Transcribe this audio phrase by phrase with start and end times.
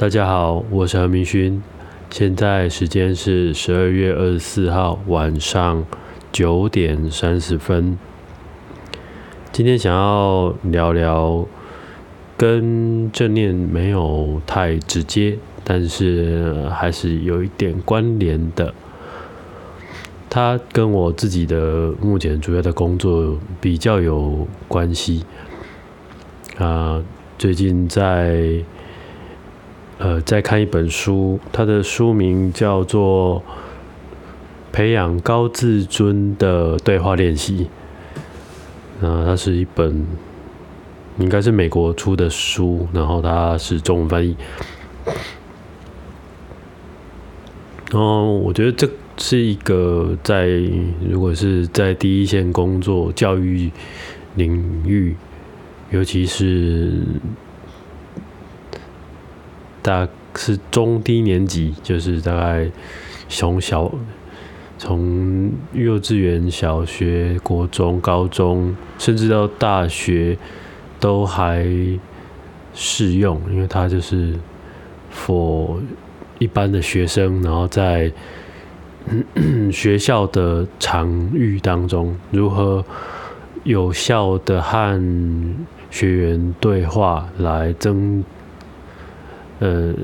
[0.00, 1.62] 大家好，我是何明勋，
[2.08, 5.84] 现在时间是十二月二十四号晚上
[6.32, 7.98] 九点三十分。
[9.52, 11.46] 今天想要聊聊
[12.38, 18.72] 跟正念没有太直接，但是还是有一点关联的。
[20.30, 25.26] 它跟我自己的目前主要的工作比较有关系。
[26.56, 27.04] 啊，
[27.36, 28.64] 最近在。
[30.00, 33.38] 呃，再看一本书，它的书名叫做
[34.72, 37.64] 《培养高自尊的对话练习》。
[39.00, 40.06] 那它是一本
[41.18, 44.34] 应该是美国出的书，然后它是中文翻译。
[47.90, 50.48] 然后我觉得这是一个在
[51.06, 53.70] 如果是在第一线工作教育
[54.36, 55.14] 领域，
[55.90, 57.02] 尤其是。
[59.82, 62.70] 大是中低年级，就是大概
[63.28, 63.90] 从小
[64.78, 70.36] 从幼稚园、小学、国中、高中，甚至到大学
[70.98, 71.66] 都还
[72.74, 74.34] 适用，因为它就是
[75.12, 75.78] for
[76.38, 78.12] 一般的学生，然后在
[79.72, 82.84] 学校的场域当中，如何
[83.64, 88.22] 有效的和学员对话来增。
[89.60, 89.94] 呃，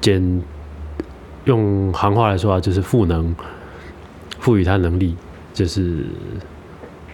[0.00, 0.42] 简
[1.44, 3.34] 用行话来说啊，就是赋能，
[4.40, 5.14] 赋予他能力，
[5.54, 6.04] 就是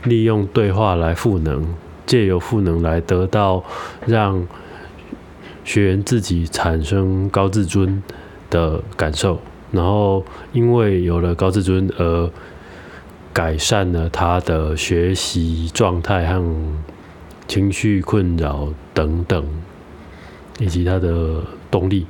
[0.05, 1.67] 利用对话来赋能，
[2.07, 3.63] 借由赋能来得到
[4.07, 4.47] 让
[5.65, 8.03] 学员自己产生高自尊
[8.49, 12.31] 的感受，然后因为有了高自尊而
[13.33, 16.43] 改善了他的学习状态和
[17.49, 19.45] 情绪困扰等等。
[20.63, 22.07] 以及他的动力。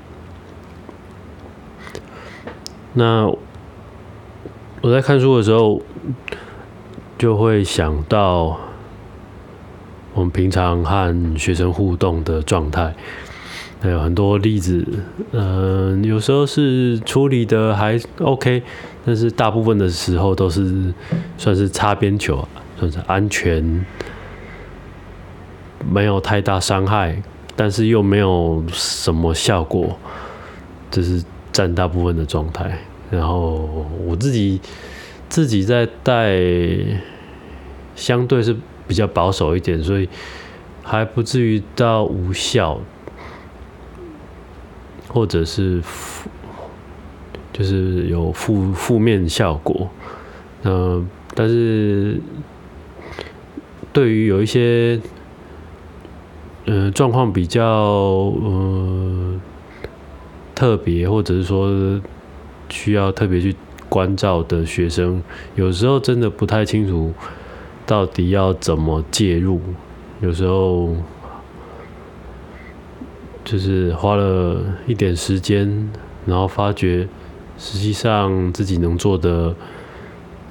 [2.92, 3.26] 那
[4.82, 5.80] 我在看书的时候，
[7.16, 8.60] 就会想到
[10.12, 12.94] 我们平常和学生互动的状态，
[13.80, 14.86] 还有很多例子。
[15.30, 18.62] 嗯，有时候是处理的还 OK，
[19.06, 20.92] 但是大部分的时候都是
[21.38, 22.46] 算是擦边球，
[22.78, 23.86] 算是安全，
[25.90, 27.22] 没有太大伤害。
[27.54, 29.96] 但是又没有什么效果，
[30.90, 32.78] 这是占大部分的状态。
[33.10, 33.68] 然后
[34.06, 34.58] 我自己
[35.28, 36.40] 自己在带，
[37.94, 38.56] 相对是
[38.88, 40.08] 比较保守一点，所以
[40.82, 42.80] 还不至于到无效，
[45.08, 46.30] 或者是负，
[47.52, 49.90] 就是有负负面效果。
[50.64, 52.18] 嗯，但是
[53.92, 54.98] 对于有一些。
[56.64, 59.34] 嗯，状况比较呃
[60.54, 62.00] 特别，或者是说
[62.68, 63.54] 需要特别去
[63.88, 65.20] 关照的学生，
[65.56, 67.12] 有时候真的不太清楚
[67.84, 69.60] 到底要怎么介入。
[70.20, 70.94] 有时候
[73.44, 75.90] 就是花了一点时间，
[76.24, 77.08] 然后发觉
[77.58, 79.52] 实际上自己能做的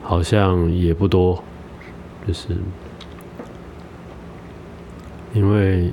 [0.03, 1.41] 好像也不多，
[2.28, 2.49] 就是。
[5.33, 5.91] 因为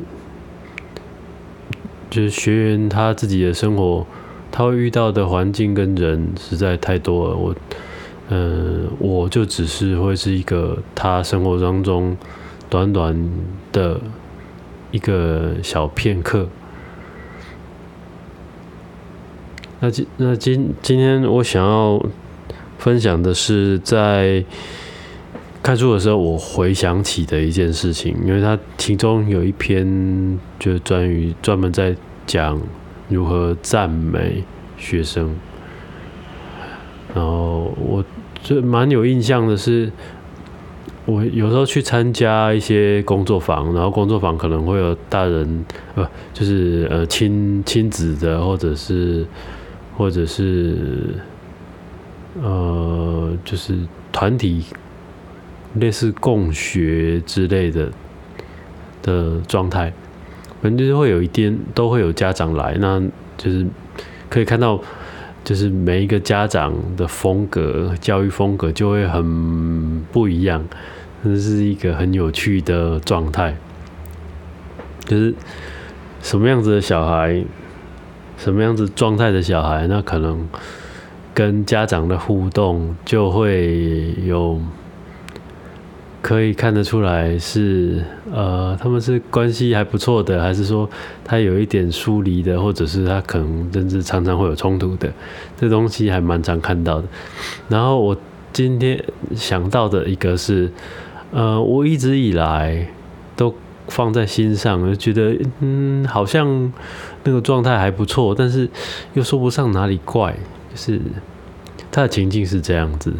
[2.11, 4.05] 就是学员他自己的生活，
[4.51, 7.37] 他会遇到的环境跟人实在太多了。
[7.37, 7.55] 我，
[8.31, 12.17] 嗯，我就只是会是一个他生活当中
[12.69, 13.31] 短短
[13.71, 14.01] 的
[14.91, 16.49] 一个小片刻。
[19.81, 22.05] 那今那今今天我想要
[22.79, 24.45] 分享的是在。
[25.69, 31.95] 看书的时候，我回想起的一件事情，因为它其中有一篇就专于专门在
[32.27, 32.59] 讲
[33.11, 34.43] 如何赞美
[34.79, 35.37] 学生，
[37.15, 38.03] 然后我
[38.43, 39.93] 就蛮有印象的是，
[41.05, 46.03] 我有时候去参加一些工作坊，然后工作坊可能会有大人，不
[46.33, 49.27] 就是呃亲亲子的，或者是
[49.99, 51.15] 或者是
[52.41, 53.77] 呃就是
[54.11, 54.65] 团体。
[55.75, 57.91] 类似共学之类的
[59.03, 59.93] 的状态，
[60.63, 63.01] 反正就是会有一天都会有家长来，那
[63.37, 63.67] 就是
[64.31, 64.81] 可以看到，
[65.45, 70.65] 就是每一个家长的风格、教育风格就会很不一样，
[71.23, 73.55] 这是一个很有趣的状态。
[75.05, 75.35] 就是
[76.23, 77.45] 什么样子的小孩，
[78.37, 80.49] 什么样子状态的小孩，那可能
[81.35, 84.59] 跟家长的互动就会有。
[86.21, 90.89] 可以看得出来是呃，他们是关系还不错的，还是说
[91.25, 95.11] 他有一点疏离的，或者是他可能甚至常常会有冲突的，
[95.57, 97.07] 这东西还蛮常看到的。
[97.69, 98.17] 然后我
[98.53, 99.03] 今天
[99.37, 100.71] 想到的一个是，
[101.31, 102.89] 呃，我一直以来
[103.37, 103.55] 都
[103.87, 106.73] 放在心上，就觉得嗯，好像
[107.23, 108.69] 那个状态还不错，但是
[109.15, 110.33] 又说不上哪里怪，
[110.73, 111.01] 就是
[111.93, 113.15] 他的情境是这样子，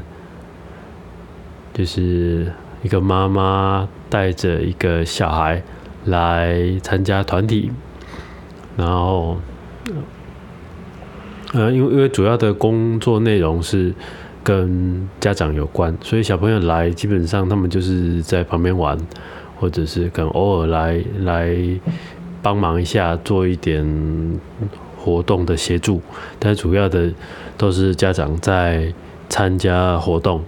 [1.73, 2.53] 就是。
[2.83, 5.63] 一个妈妈带着一个小孩
[6.05, 7.71] 来参加团体，
[8.77, 9.37] 然后，
[11.53, 13.93] 呃，因为因为主要的工作内容是
[14.45, 18.97] 跟家长有关，所以小朋友来基本上他们就是在旁边玩，
[19.59, 21.57] 或者是可能偶尔来来
[22.41, 23.85] 帮忙一下，做一点
[24.97, 26.01] 活动的协助，
[26.39, 27.13] 但主要的
[27.57, 28.93] 都是家长在
[29.29, 30.43] 参加活动。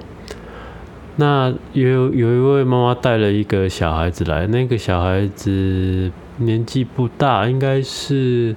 [1.21, 8.57] 那有有一位妈妈带了一个小孩子来，那个小孩子年纪不大，应该是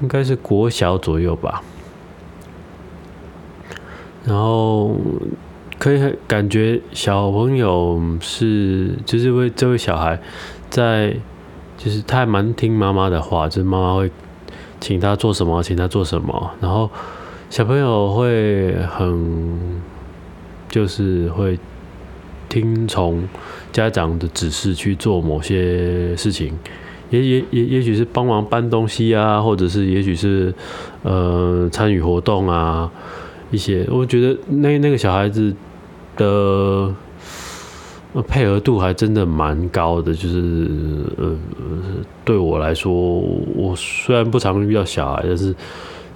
[0.00, 1.62] 应该是国小左右吧。
[4.24, 4.96] 然后
[5.78, 10.20] 可以感觉小朋友是就是为这位小孩
[10.68, 11.14] 在，
[11.76, 14.10] 就是他还蛮听妈妈的话，就是妈妈会
[14.80, 16.90] 请他做什么，请他做什么，然后
[17.48, 19.80] 小朋友会很。
[20.68, 21.58] 就是会
[22.48, 23.28] 听从
[23.72, 26.52] 家长的指示去做某些事情，
[27.10, 30.52] 也也也也许是帮忙搬东西啊，或者是也许是
[31.02, 32.90] 呃参与活动啊，
[33.50, 35.54] 一些我觉得那那个小孩子
[36.16, 36.94] 的
[38.26, 40.40] 配合度还真的蛮高的，就是
[41.18, 41.36] 呃
[42.24, 45.54] 对我来说，我虽然不常遇到小孩，但是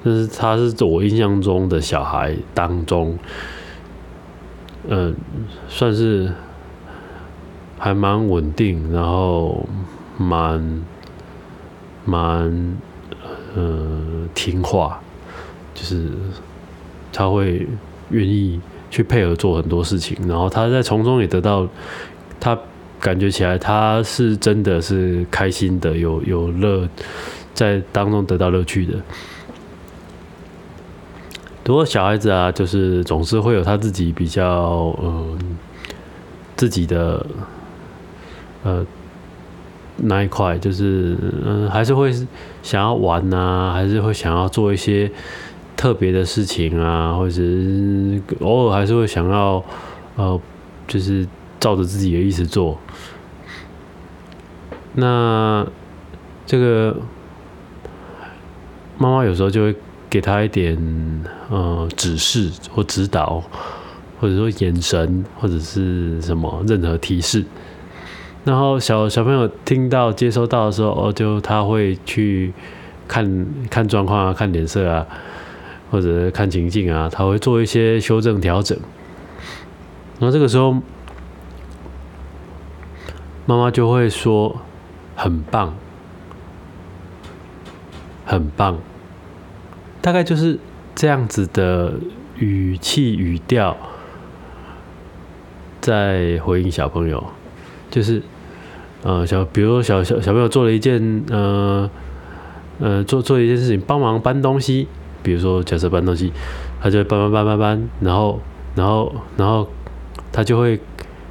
[0.03, 3.19] 但是他是我印象中的小孩当中。
[4.89, 5.15] 嗯，
[5.69, 6.33] 算是
[7.79, 9.65] 还蛮稳定，然后
[10.19, 10.83] 蛮
[12.05, 12.77] 蛮
[13.55, 15.01] 呃听话，
[15.73, 16.11] 就是
[17.13, 17.67] 他会
[18.11, 21.67] 愿意去配合做很多事情，然后他在从中也得到
[22.41, 22.59] 他
[23.01, 26.89] 感觉起来他是真的是开心的，有有乐
[27.55, 28.95] 在当中得到乐趣的。
[31.65, 35.57] 不过小孩子啊，就是总是会有他自己比较嗯
[36.57, 37.25] 自己的
[38.65, 38.85] 呃
[39.99, 42.13] 那一块，就是嗯还是会
[42.65, 45.09] 想要玩呐，还是会想要做一些
[45.77, 49.65] 特别的事情啊，或者是偶尔还是会想要
[50.17, 50.41] 呃
[50.89, 51.25] 就是
[51.61, 52.77] 照着自己的意思做。
[54.95, 55.65] 那
[56.45, 56.97] 这个
[58.99, 59.77] 妈妈有时候就会。
[60.13, 60.77] 给他一点
[61.49, 63.43] 呃指示或指导，
[64.21, 67.43] 或者说眼神或者是什么任何提示，
[68.45, 72.53] 然后小小朋友听到接收到的时候，哦，就他会去
[73.09, 75.07] 看看状况啊，看脸色啊，
[75.91, 78.79] 或者看情境啊，他会做一些修正调整。
[80.21, 80.75] 然后这个时候，
[83.47, 84.61] 妈妈就会说
[85.17, 85.75] ：“很棒，
[88.27, 88.77] 很棒。”
[90.03, 90.59] 大概就是
[90.97, 91.95] 这样子的
[92.37, 93.77] 语气语调，
[95.81, 97.23] 在回应小朋友，
[97.89, 98.21] 就是
[99.05, 101.89] 呃小，比如说小小小朋友做了一件呃
[102.81, 104.89] 呃做做一件事情，帮忙搬东西，
[105.23, 106.33] 比如说假设搬东西，
[106.81, 108.41] 他就会搬搬搬搬搬，然后
[108.75, 109.69] 然后然后
[110.33, 110.81] 他就会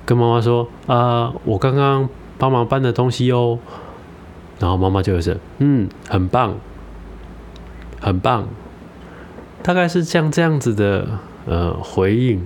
[0.06, 3.60] 跟妈妈说啊，我刚刚帮忙搬的东西哦，
[4.60, 6.56] 然后妈妈就会说嗯，很棒。
[8.04, 8.48] 很棒，
[9.64, 11.08] 大概是像这样子的
[11.46, 12.42] 呃回应，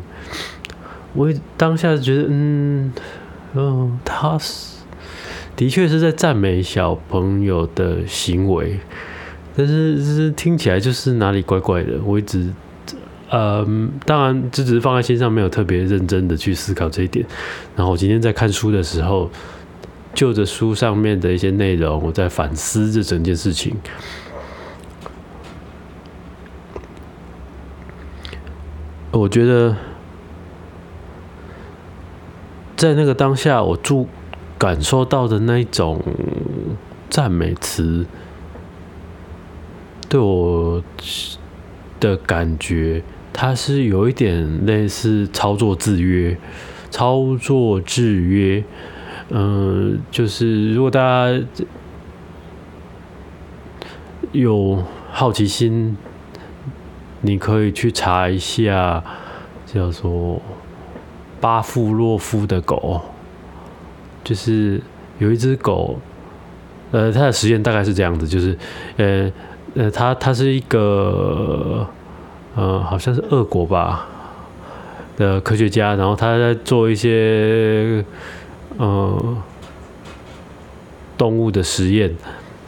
[1.14, 2.92] 我当下觉得嗯
[3.54, 4.78] 嗯，他是
[5.56, 8.78] 的确是在赞美小朋友的行为，
[9.56, 11.94] 但是是听起来就是哪里怪怪的。
[12.04, 12.52] 我一直
[13.30, 13.66] 呃，
[14.06, 17.26] 当然这只是放在心上，没有特别认真的去思考这一点。
[17.76, 19.30] 然后我今天在看书的时候，
[20.14, 23.74] 就着书上面的一些内容，我在反思这整件事情。
[29.18, 29.78] 我觉得，
[32.76, 34.10] 在那个当下，我注
[34.58, 36.04] 感受到的那一种
[37.10, 38.06] 赞美词，
[40.10, 40.84] 对我
[42.02, 46.38] 的感觉，它是有一点类似操作制约，
[46.92, 48.62] 操作制约。
[49.30, 51.42] 嗯，就是如果大家
[54.34, 55.96] 有好奇心。
[57.26, 59.04] 你可以去查一下，
[59.66, 60.42] 叫做
[61.42, 63.02] 巴夫洛夫的狗，
[64.24, 64.80] 就是
[65.18, 66.00] 有一只狗，
[66.92, 68.58] 呃，它的实验大概是这样子，就是
[68.98, 69.32] 呃
[69.76, 71.86] 呃，它它是一个
[72.56, 74.08] 呃，好像是俄国吧
[75.18, 78.04] 的科学家，然后他在做一些
[78.78, 79.38] 呃
[81.18, 82.14] 动物的实验，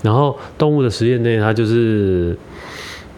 [0.01, 2.37] 然后动物的实验内，他就是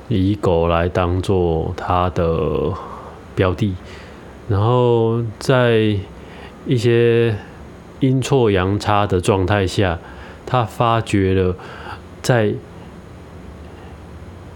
[0.09, 2.73] 以狗来当做他的
[3.35, 3.75] 标的，
[4.49, 5.95] 然后在
[6.65, 7.35] 一些
[7.99, 9.99] 阴错阳差的状态下，
[10.45, 11.55] 他发觉了
[12.21, 12.53] 在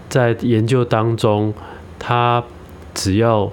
[0.09, 1.53] 在研究当中，
[1.97, 2.43] 他
[2.93, 3.51] 只要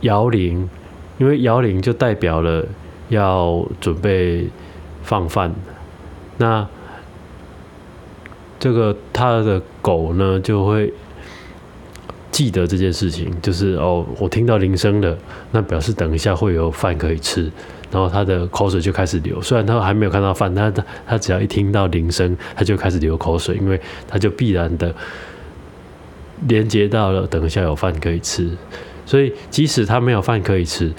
[0.00, 0.68] 摇铃，
[1.18, 2.66] 因为摇铃就代表了
[3.08, 4.48] 要准备
[5.02, 5.54] 放饭，
[6.38, 6.66] 那
[8.62, 10.92] 这个他的狗呢就会
[12.30, 15.18] 记得这件事情，就是哦，我听到铃声了，
[15.50, 17.50] 那表示等一下会有饭可以吃，
[17.90, 19.42] 然后他的口水就开始流。
[19.42, 24.94] 虽然他还没有看到饭，但他他只要一听到铃声，他就开始流口水，因为他就必然的
[26.46, 28.48] 连接到了等一下有饭可以吃。
[29.04, 30.92] 所以即使他没有饭可以吃，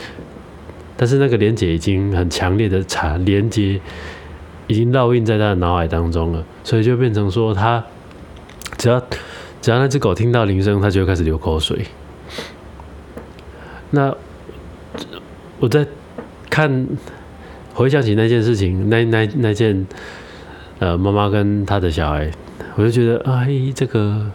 [0.98, 3.80] 但是那个连接已经很强烈的产连接，
[4.74, 7.84] 已经烙印在他的脑海当中了，所以就变成说他
[8.78, 9.00] 只要。
[9.64, 11.86] 只要那只狗听到铃声，它就会开始流口水。
[13.92, 14.14] 那
[15.58, 15.88] 我在
[16.50, 16.86] 看
[17.74, 19.88] 回想起那件事情，那那那件
[20.80, 22.30] 呃，妈妈跟他的小孩，
[22.76, 24.30] 我就觉得，哎，这个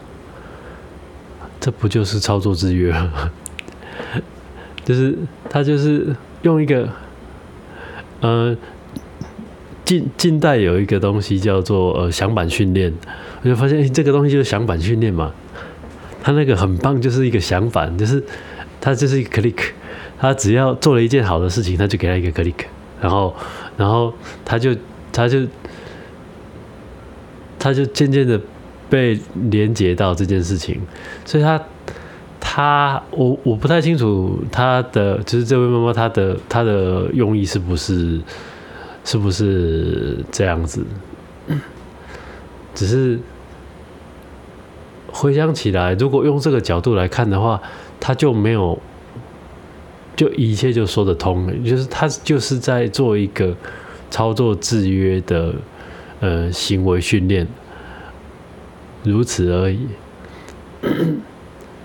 [1.61, 2.91] 这不就是操作制约？
[4.83, 5.15] 就是
[5.51, 6.89] 他就是用一个
[8.23, 8.57] 呃。
[9.89, 12.93] 近近代有一个东西叫做呃响板训练，
[13.41, 15.33] 我就发现这个东西就是响板训练嘛。
[16.23, 18.23] 他那个很棒，就是一个响板，就是
[18.83, 19.57] 他就是一个 click，
[20.19, 22.67] 他只要做了一件好的事情，他就给他一个 click，
[23.01, 23.35] 然后
[23.79, 24.13] 然后
[24.45, 24.77] 他就
[25.11, 25.47] 他就
[27.59, 28.39] 他就渐渐的
[28.91, 29.19] 被
[29.51, 30.79] 连接到这件事情，
[31.25, 31.59] 所以他
[32.39, 38.21] 他我我不太清楚他的就是这位妈妈她的她的用意是不是。
[39.09, 40.85] 是不是这样子？
[42.75, 43.19] 只是
[45.11, 47.59] 回想起来，如果用这个角度来看的话，
[47.99, 48.79] 他就没有，
[50.15, 51.55] 就一切就说得通了。
[51.67, 53.57] 就是他就是在做一个
[54.11, 55.55] 操作制约的
[56.21, 57.49] 呃行为训练，
[59.05, 59.87] 如此而已。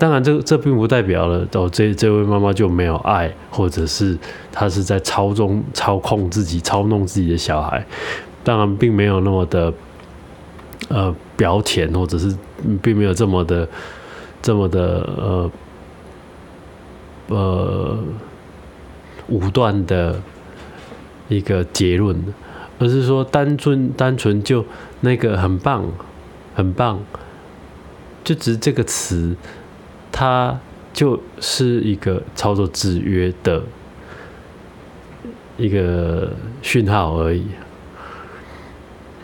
[0.04, 4.18] 当然，这这并不代表了哦，这这位妈妈就没有爱，或者是
[4.52, 7.86] 她是在操纵、操控自己、操弄自己的小孩。
[8.44, 9.74] 当然，并没有那么的
[10.90, 12.36] 呃表浅，或者是
[12.82, 13.66] 并没有这么的
[14.42, 15.52] 这么的呃
[17.30, 17.98] 呃
[19.30, 20.22] 武断的
[21.30, 22.22] 一个结论，
[22.78, 24.66] 而是说单纯单纯就
[25.00, 25.86] 那个很棒
[26.54, 27.00] 很棒，
[28.26, 29.38] 就只是这个词。
[30.16, 30.56] 它
[30.94, 33.64] 就是一个操作制约的
[35.58, 37.44] 一个讯号而已。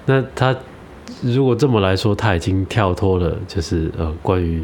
[0.07, 0.55] 那它
[1.21, 4.63] 如果这么来说，它已经跳脱了，就是呃，关于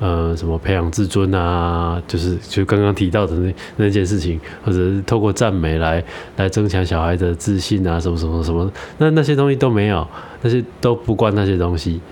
[0.00, 6.04] 呃什么培养自尊啊，就是就刚刚提到的那那件事情，或者是透过赞美来
[6.36, 10.06] 来增强小孩的自信啊，什么什么什么，那那些东西都没有，
[10.42, 12.02] 那些都不关那些东西。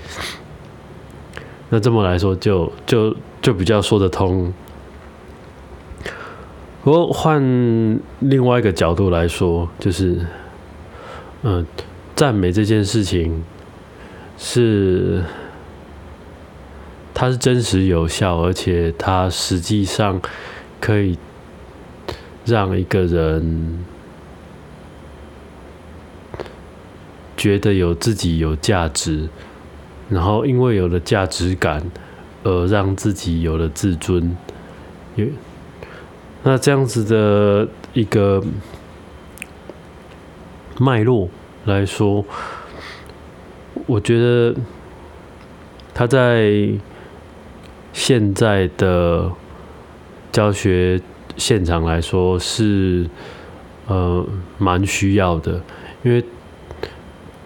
[1.68, 2.72] 那这么来说，就。
[2.86, 4.54] 就就比较说得通。
[6.84, 10.24] 不过换另外一个角度来说，就是，
[11.42, 11.66] 嗯，
[12.14, 13.44] 赞美这件事情
[14.38, 15.24] 是
[17.12, 20.20] 它是真实有效，而且它实际上
[20.80, 21.18] 可以
[22.44, 23.84] 让一个人
[27.36, 29.28] 觉得有自己有价值，
[30.08, 31.90] 然后因为有了价值感。
[32.44, 34.36] 而让自己有了自尊，
[35.16, 35.26] 有
[36.42, 38.42] 那这样子的一个
[40.78, 41.28] 脉络
[41.64, 42.24] 来说，
[43.86, 44.54] 我觉得
[45.94, 46.70] 他在
[47.92, 49.30] 现在的
[50.32, 51.00] 教学
[51.36, 53.08] 现场来说是
[53.86, 54.26] 呃
[54.58, 55.60] 蛮需要的，
[56.02, 56.24] 因为。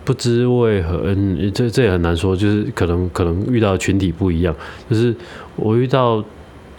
[0.06, 4.54] 不知为何，嗯，这这也很难说，就是可能可能遇到群体不一样，
[4.88, 5.12] 就是
[5.56, 6.24] 我遇到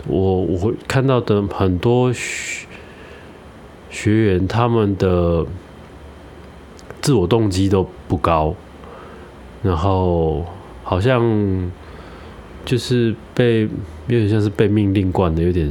[0.08, 2.66] 我我会看到的很多学
[3.90, 5.46] 学员，他们的
[7.02, 8.56] 自我动机都不高，
[9.62, 10.46] 然后
[10.84, 11.70] 好像
[12.64, 13.64] 就是被
[14.08, 15.70] 有点像是被命令惯的，有点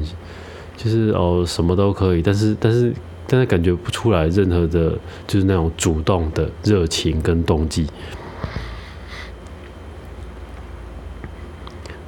[0.76, 2.92] 就是哦什么都可以，但是但是
[3.26, 7.86] 但是感觉不出来任何的，就是那种主动的热情跟动机。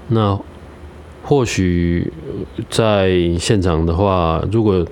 [0.08, 0.38] 那
[1.22, 2.10] 或许
[2.70, 4.86] 在现场的话，如果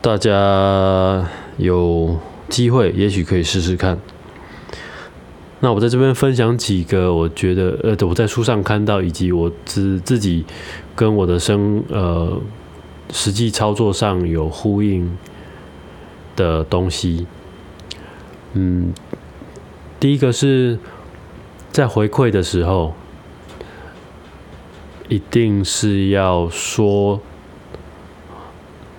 [0.00, 1.24] 大家
[1.56, 3.98] 有机会，也许可以试试看。
[5.60, 10.44] 那我在这边分享几个，我觉得呃，我在书上看到，以及我自自己
[10.94, 12.40] 跟我的生呃
[13.12, 15.16] 实际操作上有呼应
[16.34, 17.26] 的东西。
[18.54, 18.92] 嗯，
[19.98, 20.78] 第一个是
[21.70, 22.94] 在回馈的时候。
[25.08, 27.20] 一定是要说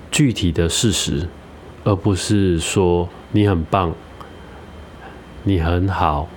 [0.10, 1.28] 具体的事实，
[1.84, 3.94] 而不是说你很棒、
[5.44, 6.30] 你很好、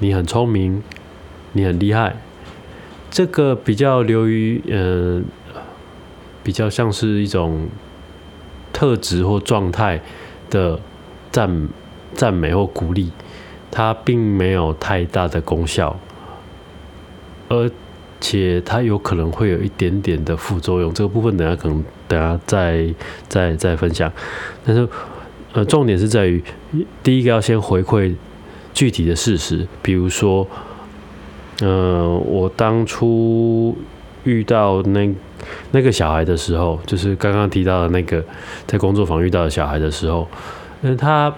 [0.00, 0.82] 你很聪明、
[1.52, 2.16] 你很厉害。
[3.12, 5.24] 这个比较流于嗯，
[6.42, 7.68] 比较像是一种
[8.72, 10.00] 特质或状态
[10.48, 10.80] 的
[11.30, 11.68] 赞
[12.14, 13.10] 赞美或鼓励，
[13.70, 15.98] 它并没有太大的功效，
[17.48, 17.70] 而。
[18.22, 22.94] 且它有可能会有一点点的副作用，这个部分等下可能等下再
[23.28, 24.12] 再再分享。
[24.62, 24.86] 但是，
[25.54, 26.44] 呃，重点是在于
[27.02, 28.14] 第一个要先回馈
[28.74, 30.46] 具体的事实，比如说，
[31.62, 33.74] 呃，我当初
[34.24, 35.10] 遇到那
[35.72, 38.24] 那个小孩的时候，就是刚刚提到的那个
[38.66, 40.26] 在工作坊遇到的小孩的时候，
[40.82, 41.32] 嗯，他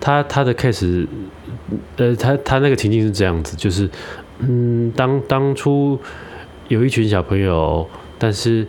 [0.00, 1.06] 他他的 case，
[1.96, 3.88] 呃，他他那个情境是这样子，就是。
[4.40, 5.98] 嗯，当当初
[6.68, 7.84] 有一群小朋友，
[8.20, 8.64] 但是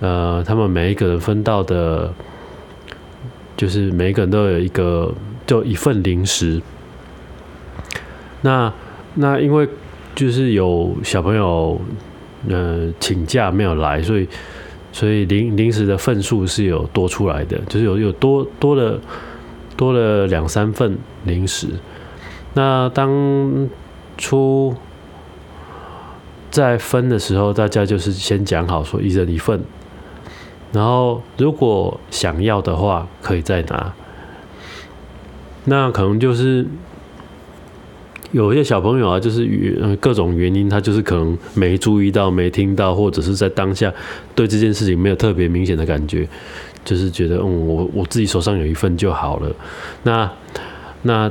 [0.00, 2.12] 呃，他们每一个人分到的，
[3.56, 5.14] 就是每一个人都有一个
[5.46, 6.60] 就一份零食。
[8.40, 8.72] 那
[9.14, 9.68] 那因为
[10.16, 11.80] 就是有小朋友
[12.48, 14.28] 呃请假没有来，所以
[14.92, 19.00] 所以零零食的份数是有多出来的，就是有有多多了
[19.76, 21.68] 多了两三份零食。
[22.54, 23.68] 那当
[24.16, 24.74] 初。
[26.50, 29.60] 在分的时候，大家就是先讲好说一人一份，
[30.70, 33.92] 然后如果想要的话，可以再拿。
[35.64, 36.64] 那可能就是
[38.34, 43.92] 有一些小朋友啊，就是原各种原因，他就是可能没注意到、没听到，或者是在当下
[44.34, 46.28] 对这件事情没有特别明显的感觉，
[46.84, 49.54] 就是觉得嗯，我我自己手上有一份就好了。
[50.02, 50.30] 那
[51.02, 51.30] 那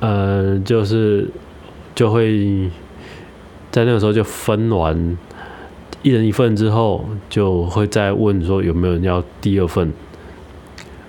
[0.00, 1.28] 呃，就是
[1.94, 2.70] 就会。
[3.72, 5.16] 在那个时候就分完
[6.02, 9.90] 一人一份之后，就会再问说有没有人要第二份，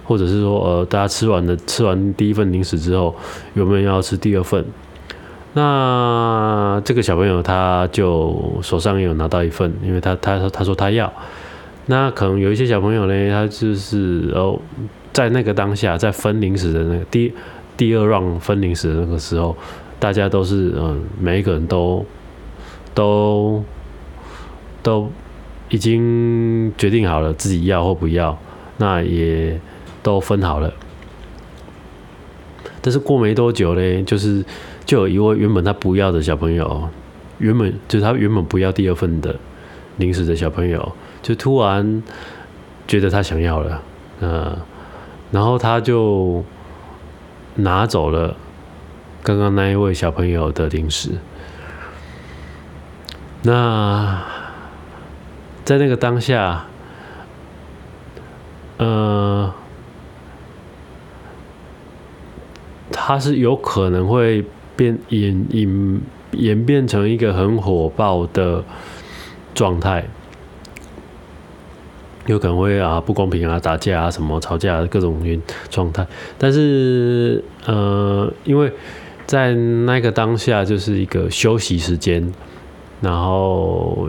[0.06, 3.14] 或者是说呃大家吃完了吃完第一份零食之后，
[3.54, 4.64] 有没有人要吃第二份？
[5.54, 11.12] 那这个小朋友他就手上有拿到一份，因为他他说他说他要。
[11.86, 14.60] 那可能有一些小朋友呢，他就是哦
[15.12, 17.34] 在那个当下在分零食的那个第
[17.78, 19.56] 第二 round 分零食的那个时候，
[20.00, 22.06] 大家都是嗯每一个人都。
[22.96, 23.64] 都
[24.84, 25.10] 都
[25.70, 28.38] 已经决定好了自己要或不要，
[28.78, 29.60] 那也
[30.04, 30.72] 都分好了。
[32.84, 34.46] 但是过没多久呢，就是
[34.86, 36.90] 就有一位原本他不要的小朋友，
[37.38, 39.36] 原本就是他原本不要第二份的
[39.98, 40.92] 零食的小朋友，
[41.22, 42.04] 就突然
[42.88, 43.82] 觉得他想要了，
[44.22, 44.58] 嗯，
[45.32, 46.44] 然后他就
[47.56, 48.36] 拿走了
[49.22, 51.12] 刚刚那一位小朋友的零食。
[53.44, 54.22] 那
[55.64, 56.66] 在那个当下，
[58.78, 59.54] 呃，
[62.92, 68.64] 他是有可能会变演演演变成一个很火爆的
[69.54, 70.06] 状态，
[72.26, 76.06] 有可能会啊不公平啊打架啊什么吵架各种原状态，
[76.38, 78.72] 但是呃，因为
[79.26, 82.32] 在那个当下就是一个休息时间。
[83.02, 84.08] 然后，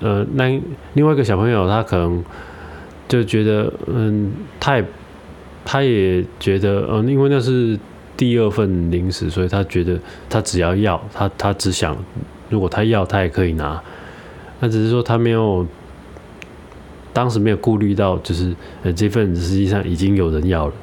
[0.00, 0.60] 呃，那
[0.92, 2.22] 另外一个小朋友，他可能
[3.08, 4.84] 就觉得，嗯，他也，
[5.64, 7.78] 他也觉得，嗯，因为那是
[8.16, 9.98] 第二份零食，所以他觉得
[10.28, 11.96] 他只要要，他他只想，
[12.48, 13.82] 如果他要，他也可以拿。
[14.60, 15.66] 那只是说他没有，
[17.12, 20.74] 当时没有顾虑到，就是呃，这份实际上已经有人要了。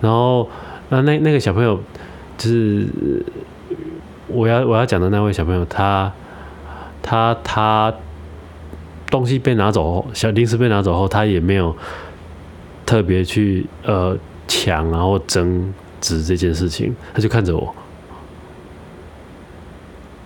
[0.00, 0.48] 然后，
[0.88, 1.80] 那那那个小朋友，
[2.36, 2.86] 就是
[4.28, 6.12] 我要我要讲的那位小朋友，他。
[7.02, 7.92] 他他
[9.10, 11.74] 东西被拿走，小零食被拿走后，他也没有
[12.84, 14.14] 特别去呃
[14.46, 17.74] 抢然后争指这件事情，他就看着我，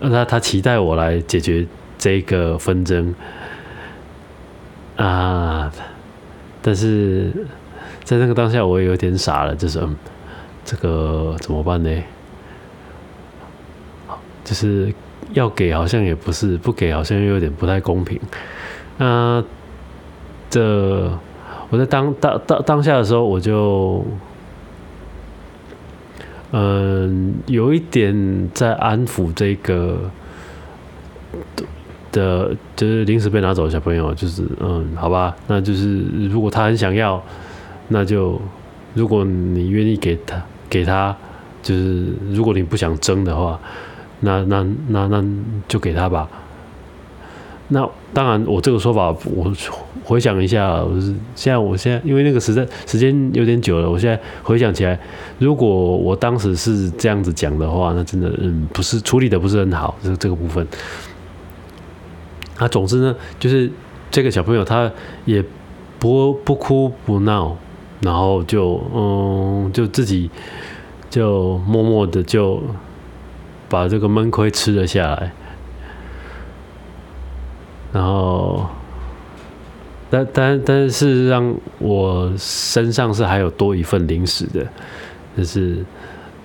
[0.00, 1.66] 那他他期待我来解决
[1.98, 3.14] 这个纷争
[4.96, 5.72] 啊，
[6.62, 7.32] 但是
[8.04, 9.96] 在那个当下，我也有点傻了，就是嗯，
[10.64, 12.02] 这个怎么办呢？
[14.44, 14.92] 就是
[15.32, 18.20] 要给，好像也不是；不给，好像又有点不太公平。
[18.98, 19.42] 那
[20.50, 21.10] 这
[21.70, 24.04] 我在当当当当下的时候，我就
[26.56, 30.08] 嗯，有一点在安抚这个
[32.12, 37.20] 的，就是临时被拿走的小朋友，就是嗯，好吧，那就是如果他很想要，
[37.88, 38.40] 那就
[38.94, 40.40] 如果你愿意给他
[40.70, 41.16] 给他，
[41.60, 43.58] 就是如果你不想争的话。
[44.20, 45.22] 那那那那
[45.68, 46.26] 就给他吧。
[47.68, 49.52] 那当然，我这个说法，我
[50.04, 54.98] 回想一下，我是现在，我现在因为那个时在时间有点久了，我现在回想起来，
[55.38, 60.66] 如果我当时是这样子讲的话，那真的嗯，不是处理的不是很好，这这个部分。
[62.58, 63.70] 啊，总之呢，就是
[64.10, 64.90] 这个小朋友他
[65.24, 65.42] 也
[65.98, 67.56] 不不哭不闹，
[68.00, 70.30] 然后就嗯，就自己
[71.08, 72.62] 就默默的就。
[73.66, 75.32] 把这个闷亏吃了下来，
[77.94, 78.66] 然后，
[80.10, 84.66] 但但但是事实上，我身上是还有多一份零食的，
[85.36, 85.84] 就是，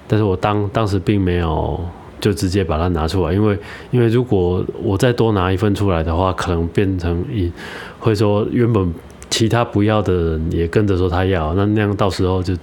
[0.07, 1.83] 但是我当当时并没有
[2.21, 3.57] 就直接把它拿出来，因为
[3.89, 7.51] 因为如果我再多拿一份出来的话，可能变成一
[7.99, 8.93] 会说原本
[9.31, 12.55] 其他不要的人也跟着说他要，那那样到时候就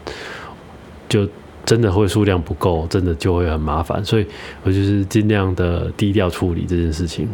[1.08, 1.28] 就。
[1.66, 4.26] 真的会数量不够，真的就会很麻烦，所以
[4.62, 7.28] 我就是尽量的低调处理这件事情。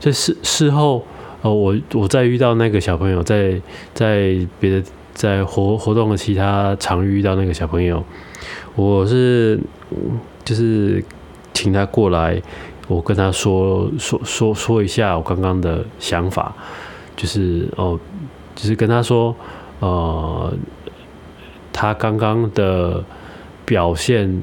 [0.00, 1.04] 所以事事后，
[1.42, 3.60] 呃，我我再遇到那个小朋友，在
[3.94, 4.82] 在别的
[5.14, 8.02] 在活活动的其他场域遇到那个小朋友，
[8.74, 9.60] 我是
[10.44, 11.04] 就是
[11.54, 12.42] 请他过来，
[12.88, 16.52] 我跟他说说说说一下我刚刚的想法，
[17.14, 17.96] 就是哦，
[18.56, 19.36] 就是跟他说，
[19.78, 20.52] 呃。
[21.72, 23.02] 他刚刚的
[23.64, 24.42] 表现，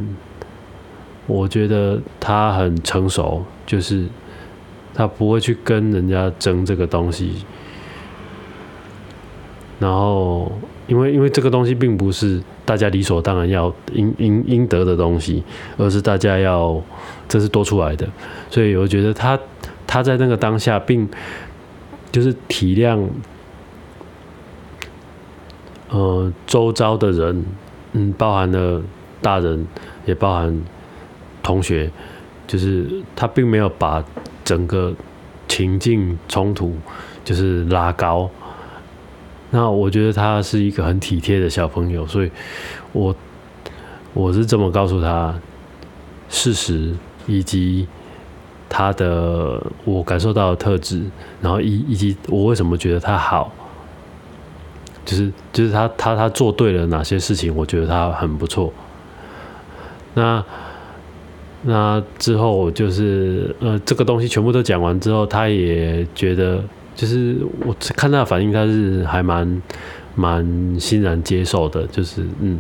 [1.28, 4.08] 我觉得他很成熟，就是
[4.98, 7.46] 他不会去跟人家争这个东西。
[9.80, 10.52] 然后，
[10.88, 15.44] 因为因为这个东西并不是大家理所当然要应应应得的东西，
[15.78, 16.82] 而是大家要
[17.30, 18.08] 这是多出来的，
[18.50, 19.40] 所以我觉得他
[19.86, 21.08] 他在那个当下，并
[22.12, 23.08] 就是体谅。
[25.90, 27.46] 呃，周遭的人，
[27.94, 28.82] 嗯，包含了
[29.22, 29.66] 大人，
[30.06, 30.62] 也包含
[31.42, 31.90] 同学，
[32.46, 34.04] 就是他并没有把
[34.48, 34.94] 整个
[35.46, 36.74] 情境冲突
[37.26, 38.30] 就是拉高。
[39.50, 42.32] 那我觉得他是一个很体贴的小朋友，所以
[42.94, 43.14] 我
[44.14, 45.36] 我是这么告诉他
[46.30, 47.86] 事实以及
[48.70, 51.04] 他的我感受到的特质，
[51.42, 53.52] 然后以以及我为什么觉得他好。
[55.04, 58.74] 就是就是他他他做对了哪些事情，我觉得他很不错。
[60.14, 60.44] 那
[61.64, 66.64] 那之后就是呃，这个东西全部都讲完之后，他也觉得
[66.96, 69.62] 就是我看他的反应，他是还蛮
[70.16, 71.86] 蛮欣然接受的。
[71.88, 72.60] 就是嗯，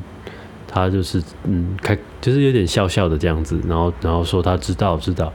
[0.67, 5.31] 他就是嗯开就是有点笑笑的这样子，然后然后说他知道知道。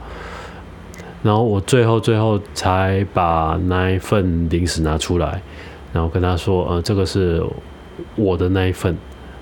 [1.23, 5.41] 然后我最后最后才把那一份零食拿出来。
[5.93, 7.39] 然后跟他说，呃，这个是
[8.15, 8.97] 我的那一份，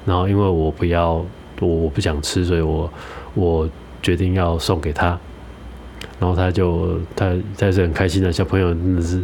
[0.05, 1.25] 然后因为我不要，
[1.61, 2.91] 我我不想吃，所以我
[3.33, 3.69] 我
[4.01, 5.19] 决定要送给他。
[6.19, 9.23] 然后他就他他是很开心的小朋友，真的是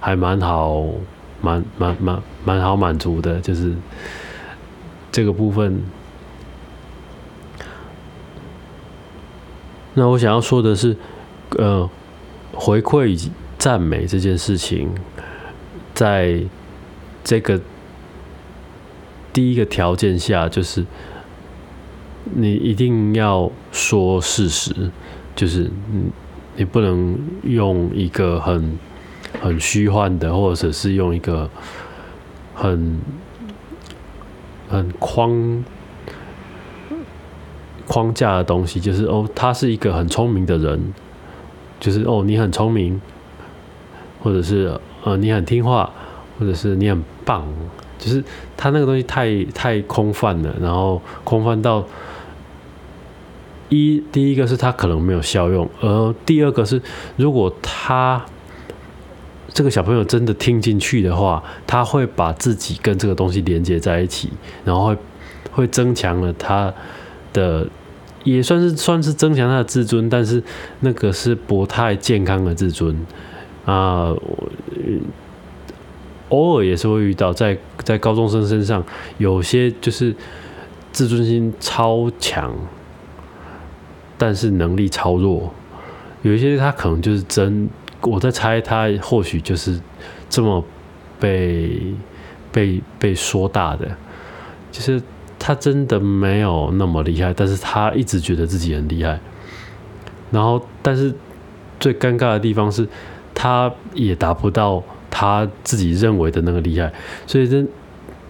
[0.00, 0.84] 还蛮好，
[1.40, 3.74] 蛮蛮蛮蛮好满足的，就是
[5.10, 5.80] 这个部分。
[9.94, 10.96] 那我想要说的是，
[11.56, 11.88] 呃，
[12.52, 14.90] 回馈赞美这件事情，
[15.94, 16.42] 在。
[17.24, 17.60] 这个
[19.34, 20.86] 第一个条件下，就是
[22.34, 24.90] 你一定要说事实，
[25.34, 26.04] 就是你
[26.56, 28.78] 你不能用一个很
[29.40, 31.48] 很虚幻的，或者是用一个
[32.54, 33.00] 很
[34.68, 35.64] 很框
[37.86, 40.92] 框架的东西，就是哦，他是一个很聪明的人，
[41.80, 43.00] 就是哦，你很聪明，
[44.22, 45.90] 或者是呃，你很听话。
[46.40, 47.44] 或者是你很棒，
[47.98, 48.22] 就是
[48.56, 51.84] 他那个东西太太空泛了，然后空泛到
[53.68, 56.80] 一第一个是他可能没有效用，而第二个是
[57.16, 58.24] 如果他
[59.52, 64.30] 这个小朋友真的听进去的话，他会把自己跟这个东西连接在一起，
[64.64, 64.96] 然后会
[65.52, 66.72] 会增强了他
[67.32, 67.66] 的，
[68.24, 70.42] 也算是算是增强他的自尊，但是
[70.80, 72.96] 那个是不太健康的自尊
[73.64, 74.14] 啊。
[76.28, 78.84] 偶尔也是会遇到，在在高中生身上，
[79.16, 80.14] 有些就是
[80.92, 82.54] 自尊心超强，
[84.18, 85.54] 但是能力超弱。
[86.22, 87.70] 有一些他可能就是真，
[88.02, 89.80] 我在猜他或许就是
[90.28, 90.62] 这么
[91.20, 91.94] 被
[92.52, 93.88] 被被说大的，
[94.70, 95.00] 就是
[95.38, 99.20] 他真的没有那么厉害，但是他一直觉得自己很厉害。
[100.30, 101.14] 然后，但是
[101.80, 102.86] 最尴尬的地方是，
[103.34, 106.92] 他也达不到他自己认为的那个厉害，
[107.26, 107.66] 所以真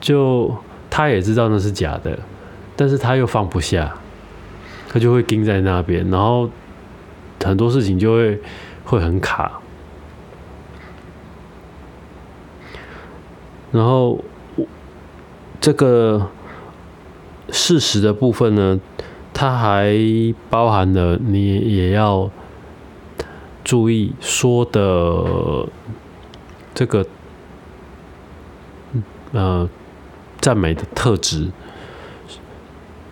[0.00, 0.54] 就
[0.90, 2.16] 他也知道那是假的，
[2.76, 3.96] 但是他又放不下，
[4.88, 6.50] 他就会盯在那边，然后
[7.44, 8.40] 很多事情就会
[8.84, 9.60] 会很卡。
[13.70, 14.24] 然后
[15.60, 16.30] 这个
[17.50, 18.80] 事实的部分呢？
[19.34, 19.94] 它还
[20.50, 22.28] 包含了你也要
[23.62, 25.68] 注意说的
[26.74, 27.06] 这个
[29.30, 29.68] 呃
[30.40, 31.52] 赞美的特质。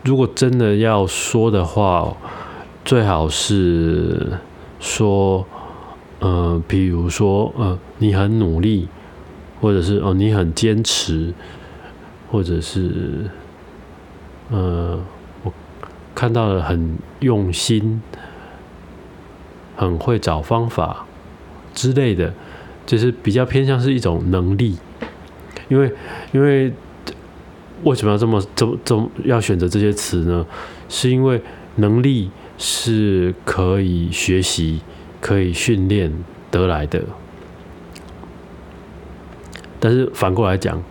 [0.06, 2.16] 如果真的要说的话，
[2.84, 4.38] 最好是
[4.78, 5.44] 说，
[6.20, 8.86] 呃，比如说，呃，你很努力，
[9.60, 11.34] 或者是哦，你很坚持，
[12.30, 13.28] 或者是，
[14.50, 15.00] 呃。
[16.14, 18.00] 看到了很用心，
[19.76, 21.04] 很会找方法
[21.74, 22.32] 之类的，
[22.86, 24.78] 就是比较偏向是一种能力。
[25.68, 25.92] 因为，
[26.32, 26.72] 因为
[27.84, 30.46] 为什么要这么、这么、这么要选择这些词呢？
[30.88, 31.40] 是因为
[31.76, 34.80] 能力是可以学习、
[35.20, 36.12] 可以训练
[36.50, 37.02] 得来的。
[39.78, 40.82] 但是反过来讲，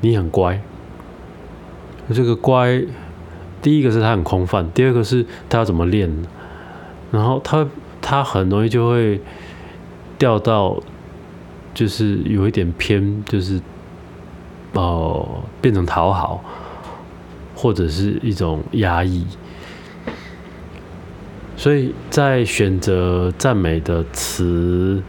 [0.00, 0.60] 你很乖，
[2.12, 2.82] 这个乖。
[3.62, 6.14] 第一个是他很空泛，第二个是他要怎么练，
[7.10, 7.66] 然后他
[8.02, 9.18] 他很容易就会
[10.18, 10.78] 掉到，
[11.72, 13.58] 就是有一点偏，就是
[14.74, 16.44] 哦变成讨好，
[17.54, 19.24] 或者是一种压抑，
[21.56, 25.02] 所以在选择赞美的词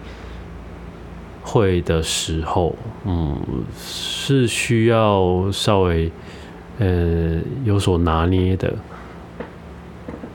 [1.43, 2.75] 汇的时候，
[3.05, 3.37] 嗯，
[3.77, 6.11] 是需要稍微。
[6.77, 8.73] 呃，有所拿捏的。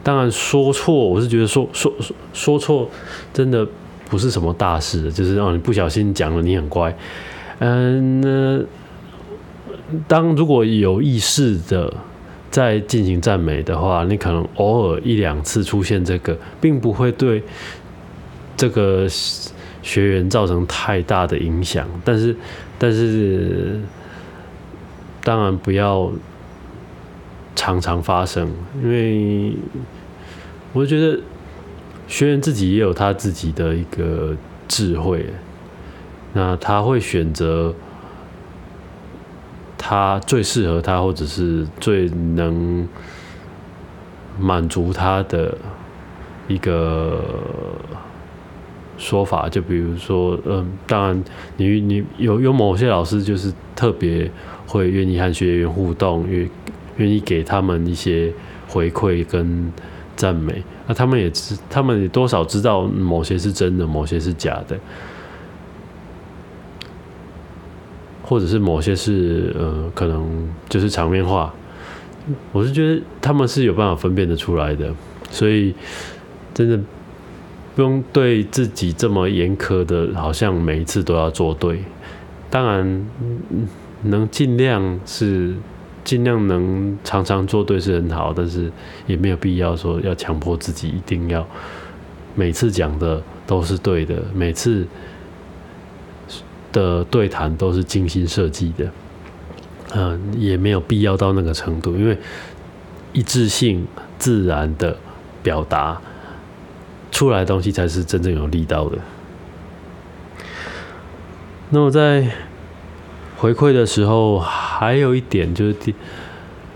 [0.02, 1.92] 当然说错，我是觉得说说
[2.32, 2.88] 说错，
[3.30, 3.68] 真的
[4.08, 6.96] 不是什么大事，就是让你不小心讲了，你很乖。
[7.58, 8.64] 嗯，那
[10.06, 11.92] 当如果有意识的
[12.50, 17.42] 在进行赞美的话，你可能偶尔一两次出现这个，并不会对
[18.56, 19.06] 这个
[19.82, 21.88] 学员造成太大的影响。
[22.04, 22.36] 但是，
[22.78, 23.80] 但是，
[25.22, 26.10] 当然不要。
[27.56, 28.50] 常常发生，
[28.82, 29.52] 因为
[30.72, 31.18] 我觉得
[32.08, 34.34] 学员自己也有他自己的一个
[34.66, 35.26] 智慧，
[36.32, 37.74] 那他会选择
[39.82, 42.86] 他最适合他，或者是最能
[44.38, 45.56] 满足他的
[46.46, 47.24] 一个
[48.98, 49.48] 说法。
[49.48, 51.24] 就比如说，嗯，当然，
[51.56, 54.30] 你你有有某些老师就是特别
[54.66, 56.50] 会愿意和学员互动，因为。
[56.96, 58.30] 愿意给他们一些
[58.68, 59.72] 回馈跟
[60.16, 64.78] 赞美，那他们也知，他们也多少知道某些是真的，某些是假的，
[68.30, 71.52] 或者是某些是呃，可能就是场面话。
[72.52, 74.94] 我是觉得他们是有办法分辨得出来的，
[75.32, 75.74] 所以
[76.54, 76.78] 真的
[77.74, 81.82] 不用对自己这么严苛的，好像每一次都要做对。
[82.48, 83.06] 当然，
[84.04, 85.52] 能尽量是。
[86.02, 88.72] 尽量能常常做对是很好，但是
[89.06, 91.46] 也没有必要说要强迫自己一定要
[92.34, 94.86] 每次讲的都是对的，每次
[96.72, 98.90] 的对谈都是精心设计的。
[99.94, 102.16] 嗯，也没有必要到那个程度，因为
[103.12, 103.86] 一致性、
[104.18, 104.96] 自然的
[105.42, 106.00] 表达
[107.10, 108.98] 出来东西才是真正有力道的。
[111.70, 112.26] 那我在。
[113.40, 115.94] 回馈的时候，还有一点就是，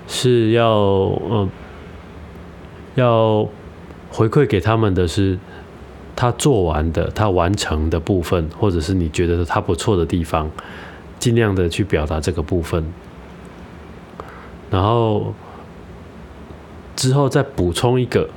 [0.08, 0.72] 是要
[1.30, 1.50] 嗯，
[2.94, 3.46] 要
[4.10, 5.38] 回馈给他们的是
[6.16, 10.50] 他做完的、他完成的部分，或者是你觉得他不错的地方，
[11.18, 12.84] 尽量的去表达这个部分，
[14.70, 15.34] 然后
[16.96, 18.28] 之后再补充一个，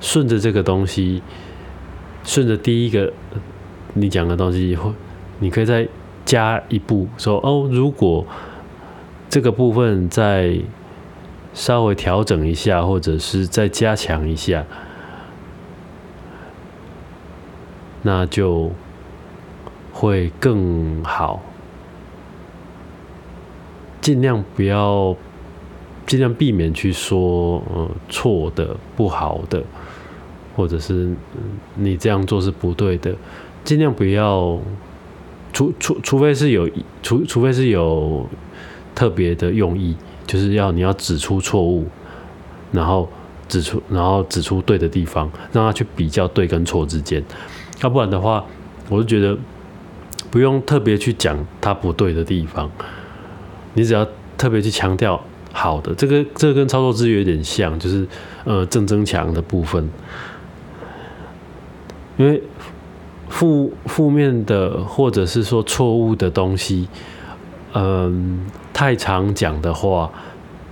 [0.00, 1.22] 顺着这个东西，
[2.24, 3.12] 顺着第一个
[3.94, 4.94] 你讲的东西，或
[5.38, 5.88] 你可以再。
[6.22, 8.24] 加一步说哦，如果
[9.28, 10.56] 这个部分再
[11.54, 14.64] 稍微调整一下，或者是再加强一下，
[18.02, 18.70] 那就
[19.92, 21.42] 会更好。
[24.00, 25.14] 尽量不要，
[26.06, 29.62] 尽量避免去说呃错的、不好的，
[30.56, 31.14] 或者是
[31.74, 33.14] 你这样做是不对的，
[33.62, 34.58] 尽量不要，
[35.52, 36.68] 除除除非是有
[37.02, 38.26] 除除非是有
[38.94, 39.94] 特别的用意，
[40.26, 41.86] 就是要你要指出错误，
[42.72, 43.06] 然后
[43.48, 47.22] 指出然后指出对的地方，让他去比较对跟错之间，
[47.82, 48.44] 要不然的话，
[48.88, 49.36] 我就觉得
[50.30, 52.70] 不用特别去讲他不对的地方。
[53.74, 58.06] 你只要特别去强调好的，这个这个跟操作资源有点像，就是
[58.44, 59.88] 呃正增强的部分，
[62.16, 62.42] 因为
[63.28, 66.88] 负负面的或者是说错误的东西，
[67.72, 70.10] 嗯，太常讲的话，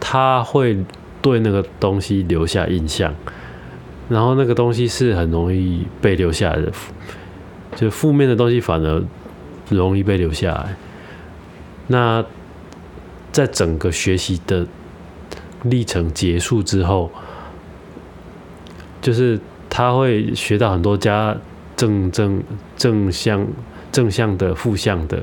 [0.00, 0.76] 他会
[1.22, 3.14] 对那个东西留下印象，
[4.08, 6.72] 然后那个东西是很容易被留下来的，
[7.76, 9.02] 就负面的东西反而
[9.68, 10.76] 容易被留下来，
[11.86, 12.24] 那。
[13.30, 14.66] 在整个学习的
[15.64, 17.08] 历程结束之后，
[19.00, 21.36] 就是他会学到很多加
[21.76, 22.42] 正正
[22.76, 23.46] 正向
[23.92, 25.22] 正向的负向的。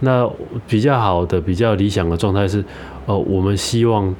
[0.00, 0.28] 那
[0.68, 2.62] 比较好的、比较理想的状态是，
[3.06, 4.14] 哦，我们希望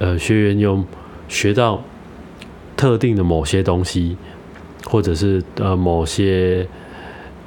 [0.00, 0.84] 呃学员有
[1.28, 1.82] 学到
[2.76, 4.16] 特定的某些东西，
[4.84, 6.66] 或者是呃某些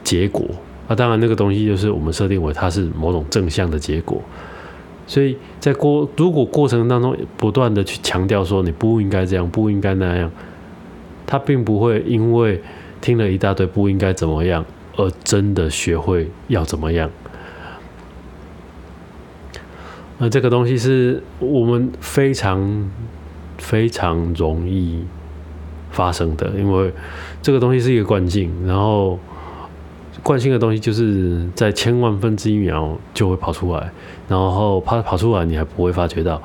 [0.04, 0.46] 结果。
[0.88, 4.22] 那当然，那个东西就是我们设定为它是某种正向的结果。
[5.06, 10.30] 所以在过如果过程当中不断的去强调说你不应该这样不应该那样，
[11.26, 12.62] 他并不会因为
[13.00, 14.66] 听了一大堆不应该怎么样
[14.98, 17.10] 而真的学会要怎么样。
[20.18, 22.92] 那这个东西是我们非常
[23.58, 25.06] 非常容易
[25.98, 26.94] 发生的，因为
[27.42, 29.18] 这个东西是一个惯性，然后。
[30.24, 33.90] 惯性的东西就是在千万分之一秒就会跑出来，
[34.28, 36.42] 然后跑跑出来你还不会发觉到，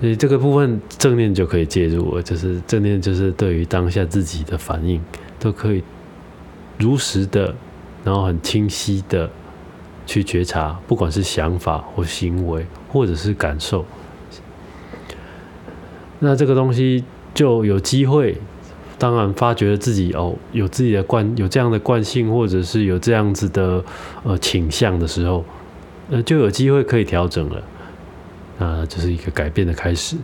[0.00, 2.22] 所以这个部分正念就可以介入了。
[2.22, 5.02] 就是正念就是对于当下自己的反应
[5.40, 5.82] 都可以
[6.78, 7.52] 如实的，
[8.04, 9.28] 然后很清晰的
[10.06, 13.84] 去觉察，不管是想法或行为或者是感受，
[16.20, 18.36] 那这个东西就有机会。
[18.96, 23.84] 当然，发觉自己哦，有自己的惯，有这样的惯性，或者是有这样子的
[24.22, 25.44] 呃倾向的时候，
[26.10, 27.62] 呃，就有机会可以调整了。
[28.56, 30.16] 那这是一个改变的开始。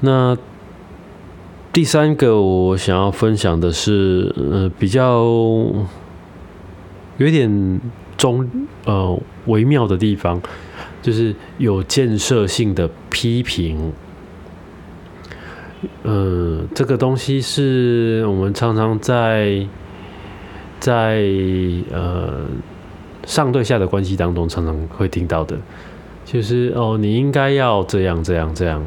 [0.00, 0.36] 那
[1.72, 5.24] 第三个我想要分享的是，呃，比较
[7.16, 7.80] 有点
[8.18, 8.48] 中
[8.84, 10.40] 呃微妙的地方。
[11.02, 13.92] 就是有建设性的批评，
[16.02, 19.66] 嗯，这个东西是我们常常在
[20.78, 21.22] 在
[21.90, 22.42] 呃
[23.26, 25.56] 上对下的关系当中常常会听到的，
[26.24, 28.84] 就是哦，你应该要这样这样这样，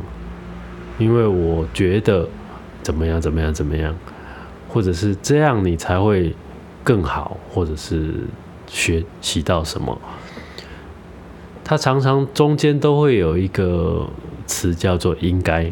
[0.99, 2.27] 因为我觉得
[2.83, 3.95] 怎么样怎么样怎么样，
[4.69, 6.35] 或者是这样你才会
[6.83, 8.13] 更好，或者是
[8.67, 9.99] 学习到什么。
[11.63, 14.07] 它常常中间都会有一个
[14.45, 15.71] 词叫做“应该”。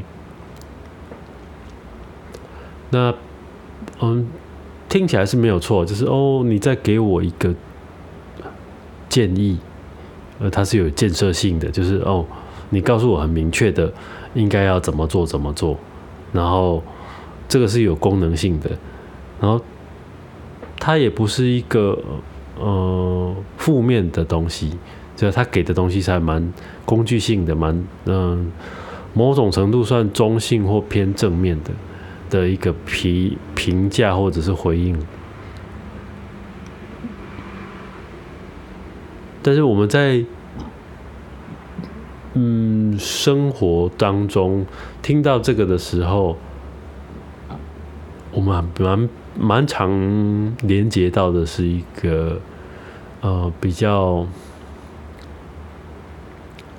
[2.92, 3.14] 那
[4.00, 4.28] 嗯，
[4.88, 7.54] 听起来是没有错，就是哦，你再给我一个
[9.10, 9.60] 建议，
[10.40, 12.26] 呃，它是有建设性的，就是哦，
[12.70, 13.92] 你告诉我很明确的
[14.34, 15.78] 应该要怎么做怎么做，
[16.32, 16.82] 然后
[17.48, 18.70] 这个是有功能性的，
[19.40, 19.62] 然后
[20.80, 21.98] 它也不是一个
[22.60, 24.78] 呃负面的东西。
[25.22, 26.52] 就他给的东西是还蛮
[26.84, 28.52] 工具性的，蛮嗯，
[29.14, 31.70] 某种程度算中性或偏正面的
[32.28, 34.98] 的一个评评价或者是回应。
[39.44, 40.26] 但是我们在
[42.34, 44.66] 嗯生活当中
[45.04, 46.36] 听到这个的时候，
[48.32, 49.10] 我们蛮
[49.40, 52.42] 蛮常连接到的是一个
[53.22, 54.26] 呃比较。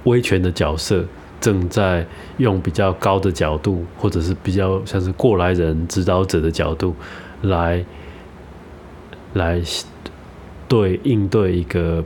[0.04, 1.04] 威权的角色
[1.40, 2.06] 正在
[2.38, 6.94] 用比较高的角度，或者是比较像是过来人、指导者的角度
[7.42, 7.84] 来
[9.34, 9.60] 来
[10.68, 12.04] 对应对一个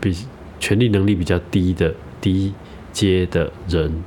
[0.00, 0.14] 比
[0.58, 2.52] 权力能力比较低的低
[2.92, 4.04] 阶的人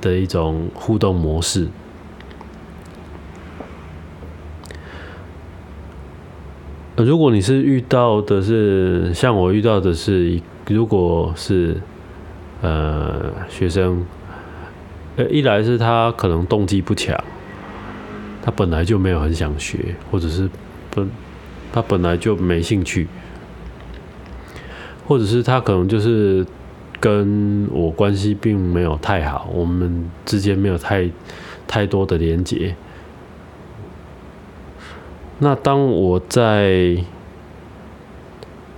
[0.00, 1.68] 的一种互动模式。
[6.96, 10.42] 如果你是遇到的是像我遇到的是一。
[10.66, 11.80] 如果是
[12.62, 14.04] 呃学生
[15.16, 17.18] 呃，一来是他可能动机不强，
[18.42, 20.48] 他本来就没有很想学，或者是
[20.94, 21.10] 本
[21.72, 23.08] 他本来就没兴趣，
[25.06, 26.46] 或者是他可能就是
[27.00, 31.10] 跟我关系并没有太好，我们之间没有太
[31.66, 32.76] 太多的连结。
[35.38, 36.96] 那当我在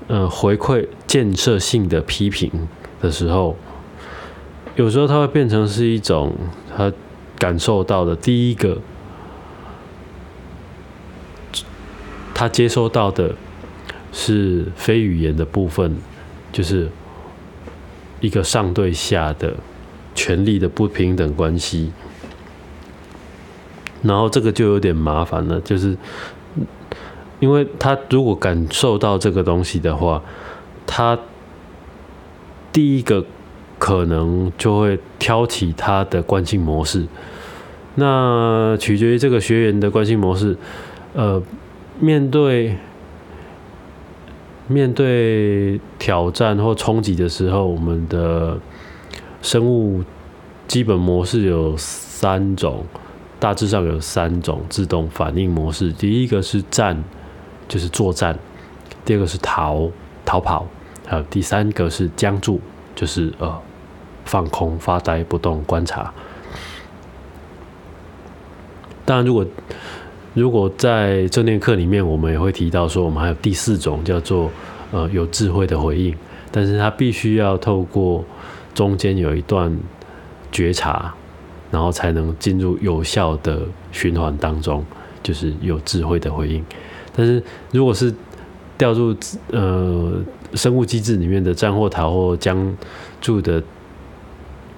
[0.07, 2.51] 呃回馈建设性的批评
[3.03, 3.55] 的时候，
[4.77, 6.33] 有时候它会变成是一种
[6.75, 6.91] 他
[7.37, 8.79] 感受到的第一个，
[12.33, 13.35] 他接收到的
[14.11, 15.99] 是非语言的部分，
[16.51, 16.89] 就是
[18.23, 19.53] 一个上对下的
[20.15, 21.93] 权力的不平等关系，
[24.01, 25.95] 然后这个就有点麻烦了，就是。
[27.39, 30.23] 因为他如果感受到这个东西的话，
[30.95, 31.19] 他
[32.71, 33.25] 第一个
[33.79, 37.07] 可能就会挑起他的惯性模式。
[37.95, 40.55] 那取决于这个学员的惯性模式。
[41.15, 41.43] 呃，
[41.99, 42.77] 面对
[44.69, 48.59] 面对挑战或冲击的时候，我们的
[49.41, 50.05] 生物
[50.69, 52.85] 基本模式有三种，
[53.41, 55.91] 大致上有三种自动反应模式。
[55.91, 57.03] 第一个是战。
[57.69, 58.39] 就是作战，
[59.03, 59.89] 第二个是逃
[60.27, 60.67] 逃跑，
[61.13, 62.59] 呃第三个是僵住，
[62.95, 63.61] 就是呃
[64.25, 66.11] 放空发呆不动观察。
[69.05, 69.47] 当然，如果
[70.33, 74.51] 如果在正念课里面，我们也会提到说，我们还有第四种叫做
[74.91, 76.17] 呃有智慧的回应，
[76.51, 78.25] 但是它必须要透过
[78.75, 79.79] 中间有一段
[80.51, 81.13] 觉察，
[81.71, 83.61] 然后才能进入有效的
[83.91, 84.83] 循环当中，
[85.23, 86.65] 就是有智慧的回应。
[87.15, 88.15] 但是，如果是
[88.79, 89.15] 掉入
[89.51, 90.15] 呃
[90.55, 92.77] 生物机制里面的战或逃或僵
[93.21, 93.63] 住的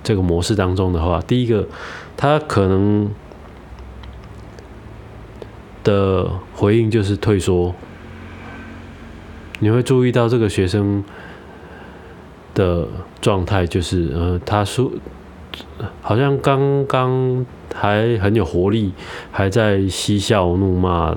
[0.03, 1.67] 这个模式当中的话，第一个，
[2.17, 3.11] 他可能
[5.83, 7.75] 的回应就是退缩。
[9.61, 11.03] 你会注意到这个学生
[12.55, 12.87] 的
[13.21, 14.91] 状态，就是呃，他说
[16.01, 17.45] 好像刚刚
[17.75, 18.93] 还很有活力，
[19.31, 21.17] 还在嬉笑怒骂。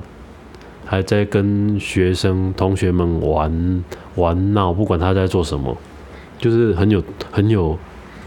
[0.90, 3.84] 还在跟学生同学们玩
[4.18, 5.76] 玩闹，不管他在做什么，
[6.38, 7.78] 就是很有很有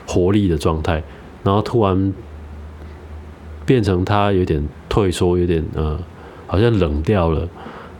[0.08, 1.04] 活力的状态。
[1.44, 2.14] 然后突然
[3.66, 6.00] 变成他有点退缩，有点呃，
[6.48, 7.40] 好像冷掉了。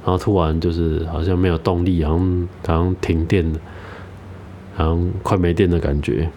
[0.04, 3.60] 然后突然就是好像没有动力，好像好像停电了，
[4.76, 6.30] 好像快没电的感觉。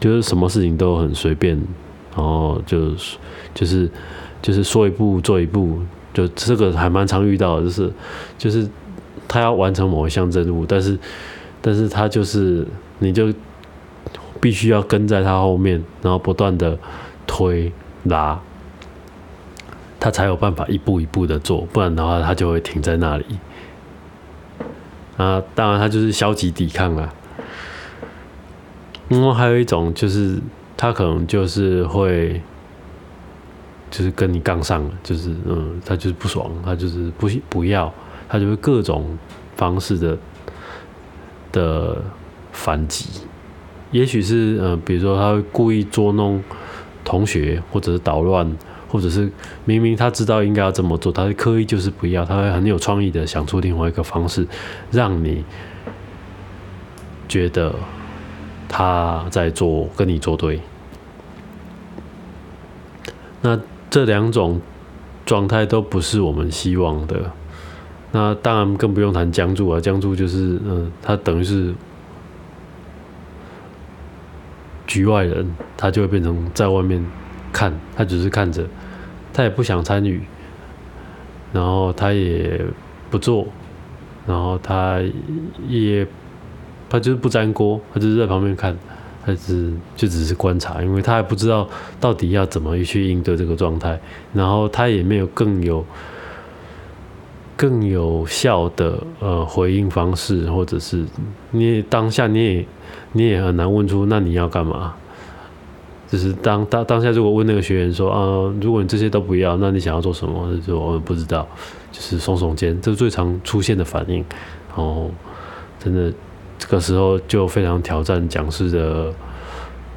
[0.00, 1.56] 就是什么事情都很随便，
[2.16, 2.90] 然后就
[3.54, 3.88] 就是
[4.40, 5.78] 就是说一步做一步。
[6.14, 7.92] 就这个还蛮常遇到的，就是
[8.36, 8.68] 就是
[9.32, 10.98] 他要完成某一项任务，但是
[11.60, 12.66] 但是他就是
[12.98, 13.32] 你就
[14.40, 16.78] 必须要跟在他后面，然后不断的
[17.26, 17.72] 推
[18.04, 18.38] 拉，
[19.98, 23.24] 他才有办法一步一步的做，不然的话他就会停在那里。
[25.16, 27.12] 啊，当然他就是消极抵抗啊。
[29.08, 30.38] 另外还有一种就是
[30.76, 32.40] 他可能就是会。
[33.94, 37.92] 就是跟你杠上了，就是嗯，他就是不爽，他就是不不要，
[38.32, 39.18] 他就会各种
[39.54, 40.16] 方式的
[41.52, 42.02] 的
[42.50, 43.20] 反击。
[43.90, 46.42] 也许是嗯，比如说他会故意捉弄
[47.04, 48.56] 同学，或者是捣乱，
[48.88, 49.30] 或者是
[49.66, 54.46] 明明他知道应该要这么做，他刻意就是不要，他会很有创意的想出另外一个方式，
[54.90, 55.44] 让你
[57.28, 57.74] 觉得
[58.66, 60.58] 他在做跟你作对。
[63.42, 63.60] 那。
[63.92, 64.58] 这两种
[65.26, 67.30] 状态都不是我们希望的，
[68.12, 69.80] 那当然更不用谈僵住啊！
[69.80, 71.74] 僵住就是，嗯，他等于是
[74.86, 77.04] 局外人，他就会变成在外面
[77.52, 78.66] 看，他只是看着，
[79.32, 80.22] 他也不想参与，
[81.52, 82.64] 然后他也
[83.10, 83.46] 不做，
[84.26, 85.00] 然后他
[85.66, 86.06] 也
[86.88, 88.76] 他就是不沾锅，他就是在旁边看。
[89.24, 91.68] 还是就只是观察，因为他还不知道
[92.00, 93.96] 到底要怎么去应对这个状态，
[94.32, 95.86] 然后他也没有更有
[97.56, 101.04] 更有效的呃回应方式，或者是
[101.50, 102.66] 你当下你也
[103.12, 104.94] 你也很难问出那你要干嘛？
[106.08, 110.56] 就是当当当下如果问那个学员说啊，如果你这些都不要，那你想要做什么？
[110.66, 111.46] 就我们不知道，
[111.90, 114.24] 就是耸耸肩，这是最常出现的反应。
[114.68, 115.10] 然后
[115.78, 116.12] 真的。
[116.58, 119.12] 这个时候就非常挑战讲师的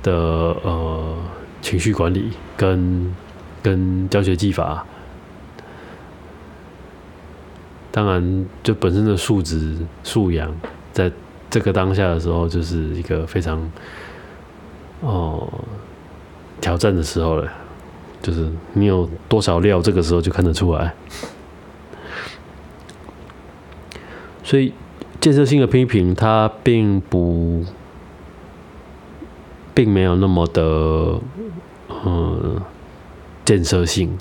[0.01, 0.13] 的
[0.63, 1.15] 呃
[1.61, 3.13] 情绪管理跟
[3.61, 4.83] 跟教学技法，
[7.95, 9.73] 当然就本身的素质
[10.03, 10.53] 素养，
[10.91, 11.09] 在
[11.49, 13.71] 这个当下的时候，就是一个非常
[14.99, 15.47] 哦
[16.59, 17.49] 挑战的时候了，
[18.21, 20.93] 就是你有多少料，这个时候就看得出来。
[24.43, 24.73] 所以
[25.21, 27.63] 建设性的批评，它并不，
[29.73, 31.21] 并没有那么的，
[32.05, 32.61] 嗯，
[33.45, 34.17] 建设性。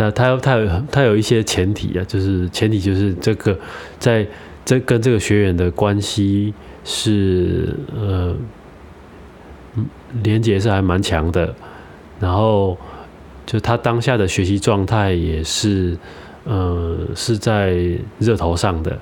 [0.00, 3.58] 那它有它有它有一些前提啊，就是前提就是这个
[3.98, 4.26] 在
[4.64, 8.34] 这跟这个学员的关系是呃。
[10.24, 11.54] 连接是还蛮强的，
[12.18, 12.76] 然后
[13.46, 15.96] 就他当下的学习状态也是，
[16.42, 17.78] 呃，是在
[18.18, 18.98] 热头上的，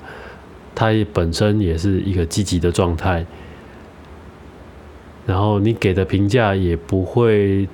[0.75, 3.25] 他也本身也是一个积极的状态，
[5.25, 7.67] 然后你给的评价也不会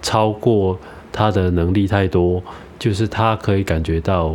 [0.00, 0.80] 超过
[1.12, 2.42] 他的能力太多，
[2.78, 4.34] 就是他可以感觉到。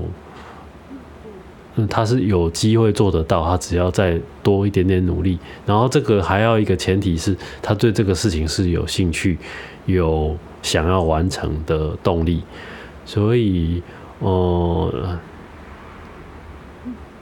[1.91, 9.37] 他是有机会做得到，他只要再多一点点努力，然后这个还要一个前提是他对这个事情是有兴趣、
[9.85, 12.41] 有想要完成的动力。
[13.05, 13.83] 所以，
[14.17, 15.19] 呃，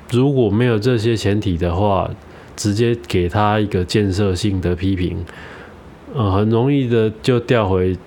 [0.10, 2.10] 如果没有这些前提的话，
[2.56, 5.18] 直接给他一个建设性的批评，
[6.14, 7.98] 呃，很容易的就调回，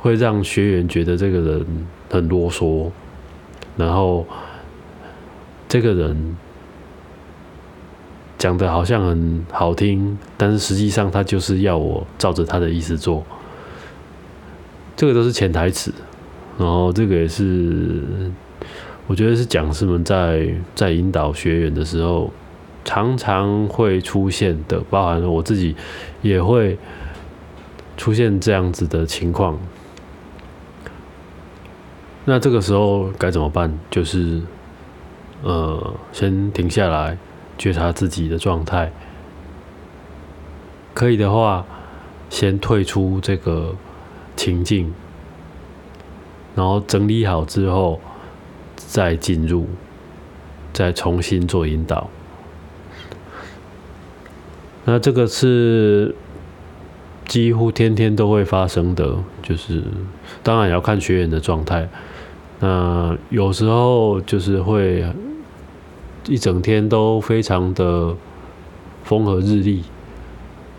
[0.00, 1.66] 会让学员觉得这个人
[2.08, 2.90] 很啰嗦。
[3.76, 4.26] 然后，
[5.68, 6.36] 这个人
[8.38, 13.22] 讲的好像很好听，但是实际上他就是要我照着他的意思做，
[14.96, 15.92] 这个都是潜台词。
[16.58, 18.02] 然后这个也是，
[19.06, 22.30] 我觉得是讲师们在在引导学员的时候
[22.84, 25.76] 常常会出现的，包含我自己
[26.22, 26.78] 也会
[27.96, 29.58] 出现这样子的情况。
[32.26, 33.76] 那这个时候该怎么办？
[33.90, 34.40] 就是，
[35.42, 37.16] 呃，先停下来，
[37.56, 38.92] 觉察自己的状态。
[40.92, 41.64] 可以的话，
[42.28, 43.74] 先退出这个
[44.36, 44.92] 情境，
[46.54, 48.00] 然后整理好之后，
[48.76, 49.66] 再进入，
[50.72, 52.10] 再重新做引导。
[54.84, 56.14] 那这个是
[57.26, 59.84] 几乎天天都会发生的，就是
[60.42, 61.88] 当然也要看学员的状态。
[62.60, 65.02] 那有时候就是会
[66.26, 68.14] 一整天都非常的
[69.02, 69.82] 风和日丽，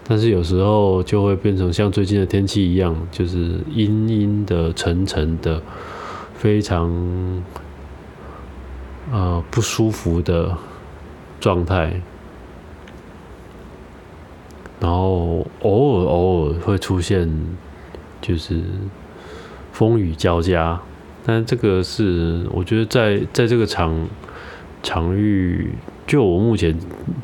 [0.07, 5.59] 但是有时候就会变成像最近的天气一样，就是阴阴的、沉沉的，
[6.36, 7.43] 非常
[9.11, 10.55] 呃不舒服的
[11.39, 11.99] 状态。
[14.79, 17.27] 然后偶尔偶尔会出现，
[18.21, 18.61] 就是
[19.71, 20.79] 风雨交加。
[21.24, 24.07] 但这个是，我觉得在在这个场
[24.82, 25.69] 场域，
[26.07, 26.76] 就我目前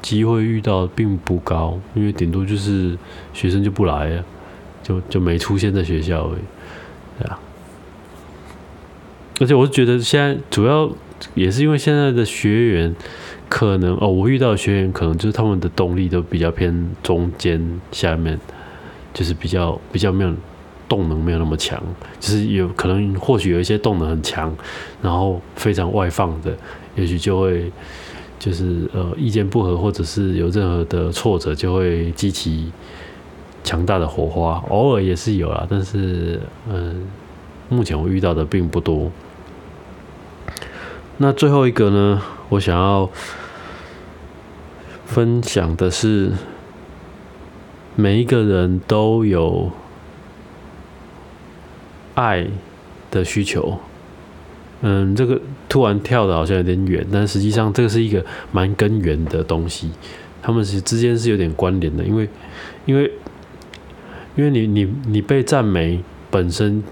[0.01, 2.95] 机会遇到并不高，因为顶多就是
[3.33, 4.23] 学生就不来了，
[4.83, 6.41] 就就没出现在学校而已，
[7.19, 7.39] 对啊。
[9.39, 10.91] 而且我是觉得现在主要
[11.33, 12.95] 也是因为现在的学员
[13.49, 18.39] 可能哦，我遇到的学员可能就是他们的动力都比较偏中间下面，
[19.13, 20.31] 就是比较比较没有。
[20.87, 21.81] 动能没有那么强，
[22.19, 24.55] 就是有可能或许有一些动能很强，
[25.01, 26.55] 然后非常外放的，
[26.95, 27.71] 也许就会
[28.39, 32.71] 就是呃意见不合，或者是有任何的挫折，就会激起
[33.63, 34.63] 强大的火花。
[34.69, 37.05] 偶尔也是有啦，但是嗯，
[37.67, 39.11] 目前我遇到的并不多。
[41.17, 43.09] 那最后一个呢，我想要
[45.05, 46.31] 分享的是，
[47.95, 49.71] 每一个人都有。
[52.17, 52.47] 爱
[53.11, 53.77] 的需求，
[54.81, 55.39] 嗯，这个
[55.69, 59.91] 突然跳的好像有点远，但实际上这个是一个蛮根源的东西，
[60.41, 62.27] 他们是之间是有点关联的，因为，
[62.87, 63.11] 因为，
[64.35, 66.83] 因为你你你被赞美本身，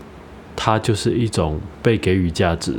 [0.55, 2.75] 它就是一种被给予价值，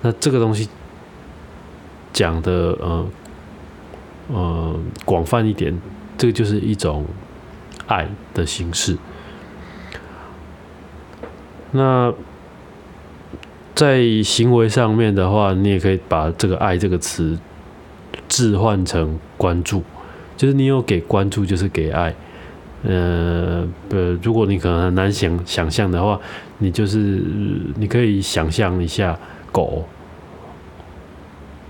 [0.00, 0.66] 那这个东西
[2.10, 3.06] 讲的呃
[4.28, 5.78] 呃广泛一点，
[6.16, 7.04] 这个就是一种
[7.86, 8.96] 爱的形式。
[11.72, 12.12] 那
[13.74, 17.38] 在行为上面的话，你也可以把这个“爱”这个词
[18.26, 19.82] 置换成关注，
[20.36, 22.14] 就是你有给关注，就是给爱。
[22.84, 26.18] 呃，呃，如果你可能很难想想象的话，
[26.58, 27.20] 你就是
[27.76, 29.18] 你可以想象一下
[29.52, 29.84] 狗、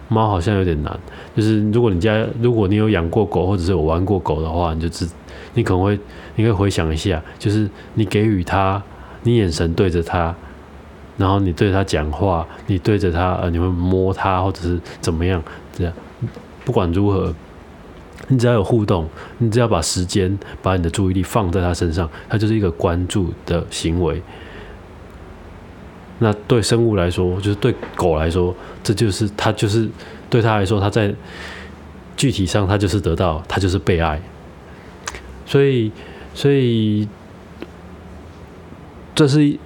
[0.08, 0.96] 猫，好像有点难。
[1.34, 5.08] 就是如果你家如果你有养过狗，或者是有玩过狗的话，你就知
[5.54, 5.98] 你可能会
[6.36, 8.80] 你可以回想一下，就是你给予它。
[9.26, 10.32] 你眼神对着他，
[11.18, 15.42] 然后你对他讲话，你对着他，呃，你会摸他或者是怎么样？
[15.76, 15.92] 这样，
[16.64, 17.34] 不管如何，
[18.28, 19.08] 你只要有互动，
[19.38, 24.22] 你只要把时间、把你的注意力放在他身上，它就是一个关注的行为。
[26.20, 28.54] 那对生物来说，就是对狗来说，
[28.84, 29.88] 这就是它就是
[30.30, 31.12] 对它来说，它在
[32.16, 34.22] 具体上，它就是得到，它就是被爱。
[35.44, 35.90] 所以，
[36.32, 37.06] 所以
[39.16, 39.58] 这是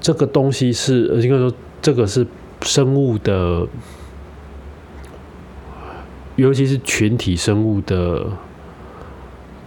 [0.00, 2.24] 这个东西是应该说，这个是
[2.62, 3.66] 生物的，
[6.36, 8.26] 尤其是群体生物的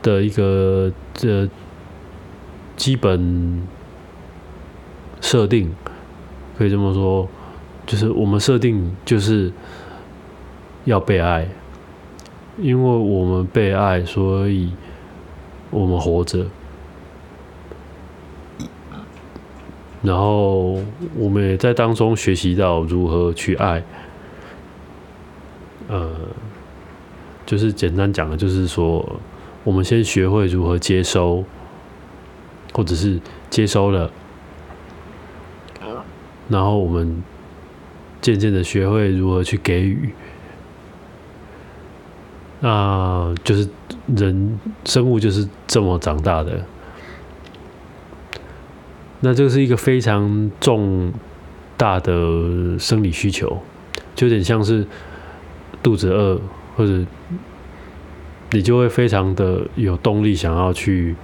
[0.01, 1.49] 的一个这
[2.77, 3.67] 基本。
[5.23, 5.71] 设定
[6.57, 7.29] 可以这么说，
[7.85, 9.53] 就是我们设定就是
[10.83, 11.47] 要被爱，
[12.57, 14.71] 因为我们被爱，所以
[15.69, 16.47] 我们活着。
[20.01, 20.79] 然后
[21.15, 23.83] 我们也在当中学习到如何去爱。
[25.87, 26.09] 呃，
[27.45, 29.19] 就是简单讲的，就是说，
[29.63, 31.43] 我们先学会如何接收，
[32.73, 34.09] 或者是接收了。
[36.49, 37.23] 然后我们
[38.21, 40.13] 渐渐的学会如何去给予，
[42.59, 43.69] 那就是
[44.15, 46.65] 人生物就是这么长大的。
[49.21, 51.13] 那这是一个非常重
[51.77, 53.61] 大的生理需求，
[54.15, 54.85] 就有点像是
[55.81, 56.41] 肚子饿，
[56.75, 57.05] 或者
[58.51, 61.15] 你就会非常的有动力想要去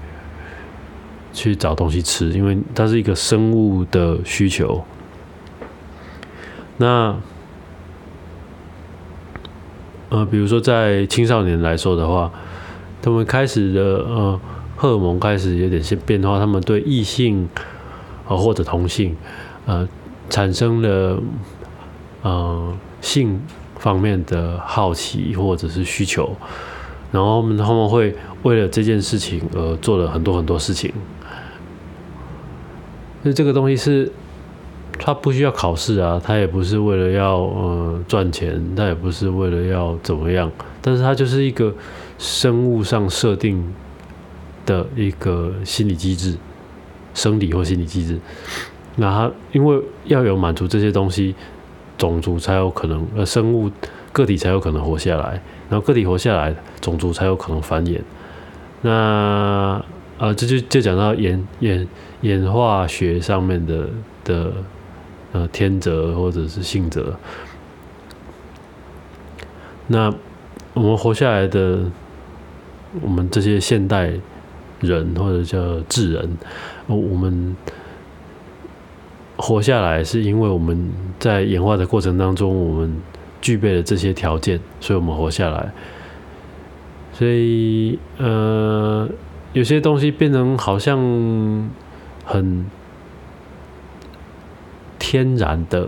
[1.34, 4.84] 去找东西吃，因为它是一个生物的需求。
[6.78, 7.16] 那，
[10.10, 12.32] 呃，比如说在青少年来说的话，
[13.02, 14.40] 他们开始的呃
[14.76, 17.50] 荷尔蒙开始有点些变化，他们对异性
[18.28, 19.16] 啊或者同性
[19.66, 19.88] 呃
[20.30, 21.22] 产生了
[22.22, 23.42] 呃性
[23.80, 26.36] 方面的好奇或者是需求，
[27.12, 30.94] 然后他们他们会为了这件事情而做了很多很多事情，
[33.24, 34.12] 那这个东西是。
[35.00, 40.52] 他不需要考试啊，他也不是为了要呃赚钱，他也不是为了要怎么样，
[40.82, 41.72] 但是他就是一个
[42.18, 43.64] 生物上设定
[44.66, 46.36] 的一个心理机制，
[47.18, 48.20] 生理或心理机制。
[48.96, 51.34] 那他因为要有满足这些东西，
[51.98, 53.72] 种族才有可能，呃，生物
[54.12, 58.00] 个体才有可能活下来，然后个体活下来，种族才有可能繁衍。
[58.84, 59.84] 那
[60.20, 61.88] 啊，这就就讲到演演
[62.22, 63.90] 演化学上面的
[64.24, 64.54] 的。
[65.34, 67.14] 呃，天择或者是性择，
[69.88, 70.12] 那
[70.74, 71.80] 我们活下来的，
[73.02, 74.14] 我们这些现代
[74.80, 75.60] 人或者叫
[75.90, 76.38] 智人，
[76.96, 77.56] 我们
[79.36, 83.02] 活下来是因为我们在演化的过程当中，我们
[83.42, 85.72] 具备了这些条件，所以我们活下来。
[87.14, 89.10] 所以，呃，
[89.54, 90.98] 有些东西变成好像
[92.26, 92.66] 很。
[95.00, 95.88] 天然的，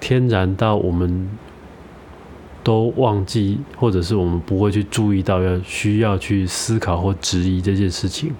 [0.00, 1.28] 天然到我们
[2.64, 8.32] 都忘记，或者是我们不会去注意到，要需要去思考或质疑这件事情。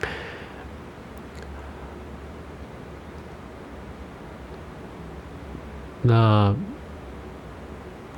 [6.03, 6.55] 那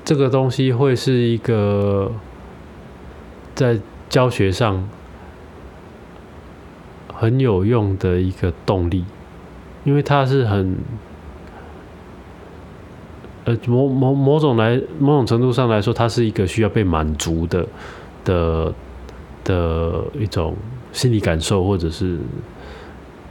[0.04, 2.12] 这个东西会是一个
[3.54, 3.78] 在
[4.08, 4.88] 教学上
[7.12, 9.04] 很有用的一个动力。
[9.84, 10.78] 因为它是很，
[13.44, 17.66] 呃，某某某种来某种程度上来说，它是一个需要被满足的
[18.24, 18.72] 的
[19.44, 20.56] 的一种
[20.90, 22.18] 心理感受，或者是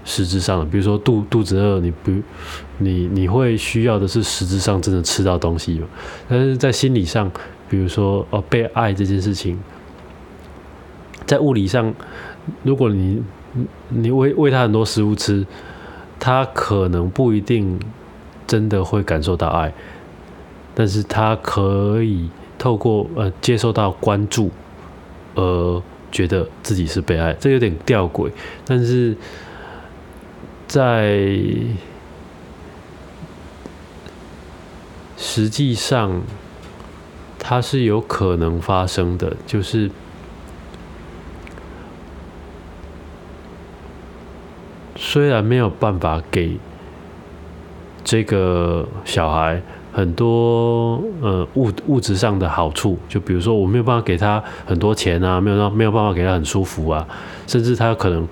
[0.05, 2.11] 实质上，比如说肚肚子饿，你不
[2.77, 5.81] 你你会需要的是实质上真的吃到东西
[6.27, 7.31] 但是在心理上，
[7.69, 9.59] 比如说哦被爱这件事情，
[11.25, 11.93] 在物理上，
[12.63, 13.21] 如果你
[13.89, 15.45] 你喂喂他很多食物吃。
[16.19, 17.77] 他可能不一定
[18.47, 19.73] 真的会感受到爱，
[20.73, 24.49] 但是他可以透过呃接受到关注，
[25.35, 25.81] 而
[26.13, 28.31] 觉得自己是被爱，这有点吊诡，
[28.65, 29.13] 但是
[30.67, 31.27] 在
[35.17, 36.21] 实际上，
[37.39, 39.89] 它是有可能发生的，就是。
[44.95, 46.57] 虽然没有办法给
[48.03, 49.61] 这个小孩
[49.91, 57.05] 很多呃物物质上的好处，就比如说我没有办法给他很多钱啊，没有让没有办法给他很舒服啊，
[57.45, 58.27] 甚至他可能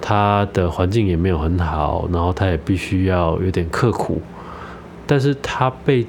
[0.00, 4.20] 他的环境也没有很好，然后他也必须要有点刻苦，
[5.06, 6.06] 但是他被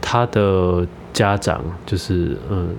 [0.00, 2.74] 他的家长就是嗯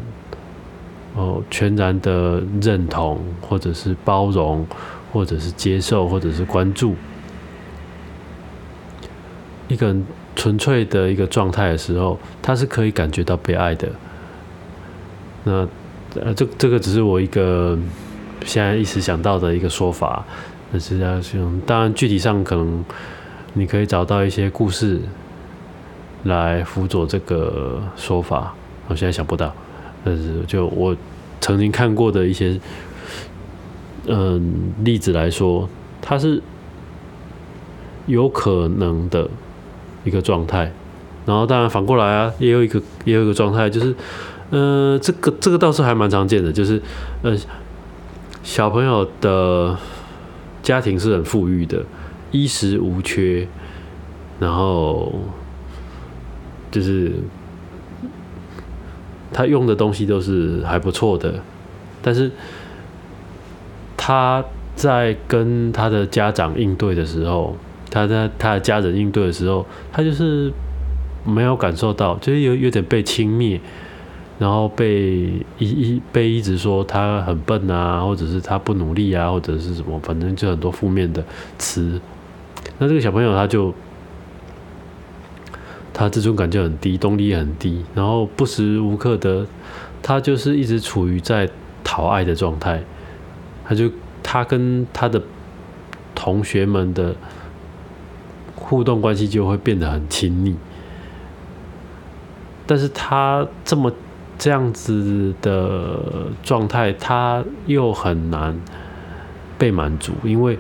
[1.16, 4.66] 哦全然的认同，或者是包容，
[5.12, 6.96] 或者是接受，或者是关注
[9.68, 10.06] 一个人
[10.36, 13.88] 纯粹的一个状态的时候，他是可以感觉到被爱的。
[15.44, 15.68] 那
[16.22, 17.78] 呃，这这个只是我一个
[18.46, 20.24] 现在一时想到的一个说法，
[20.72, 22.86] 但是要用当然具体上可能
[23.54, 25.00] 你可以找到一些故事
[26.24, 28.54] 来辅佐这个说法，
[28.88, 29.52] 我现在想不到，
[30.04, 30.96] 但是就我
[31.42, 32.60] 曾经看过的一些
[34.06, 35.68] 嗯例子来说，
[36.00, 36.40] 它是
[38.06, 39.28] 有可能的
[40.04, 40.72] 一个状态，
[41.26, 43.96] 然后当然反过来啊，也有一个也有一个状态就是。
[44.52, 46.82] 嗯，这个这个倒是还蛮常见的，就是，
[47.24, 47.36] 呃，
[48.44, 49.76] 小朋友的
[50.62, 51.84] 家庭是很富裕的，
[52.32, 53.48] 衣食无缺，
[54.40, 55.12] 然后
[56.70, 57.14] 就是
[59.32, 61.34] 他用的东西都是还不错的，
[62.04, 62.30] 但是
[63.98, 64.44] 他
[64.76, 67.58] 在跟他的家长应对的时候，
[67.90, 70.52] 他在他的家人应对的时候，他就是
[71.26, 73.60] 没有感受到，就是有有点被轻蔑。
[74.40, 81.24] 然后被一一被一直说他很笨啊，或者是他不努力啊，或者是什么，反正就很多负面的
[81.58, 82.02] 词。
[82.80, 83.72] 那这个小朋友他就
[85.94, 89.46] 他自尊感就很低，动力也很低，然后不时无刻的
[90.02, 91.48] 他就是一直处于在
[91.84, 92.84] 讨爱的状态。
[93.64, 93.90] 他就
[94.24, 95.22] 他跟他的
[96.16, 97.16] 同学们的
[98.56, 100.56] 互动关系就会变得很亲密，
[102.66, 103.94] 但是他这么。
[104.38, 106.00] 这样子的
[106.44, 108.60] 状态，他又很难
[109.58, 110.58] 被满足，因为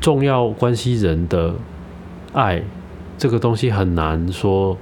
[0.00, 1.54] 重要关系人的
[2.32, 2.62] 爱
[3.16, 4.76] 这个东西很难说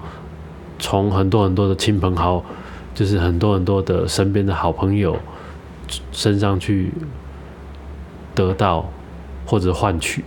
[0.78, 2.44] 从很多很多的亲朋好，
[2.94, 5.16] 就是很多很多的身边的好朋友
[6.12, 6.92] 身上去
[8.34, 8.90] 得到
[9.46, 10.24] 或者换取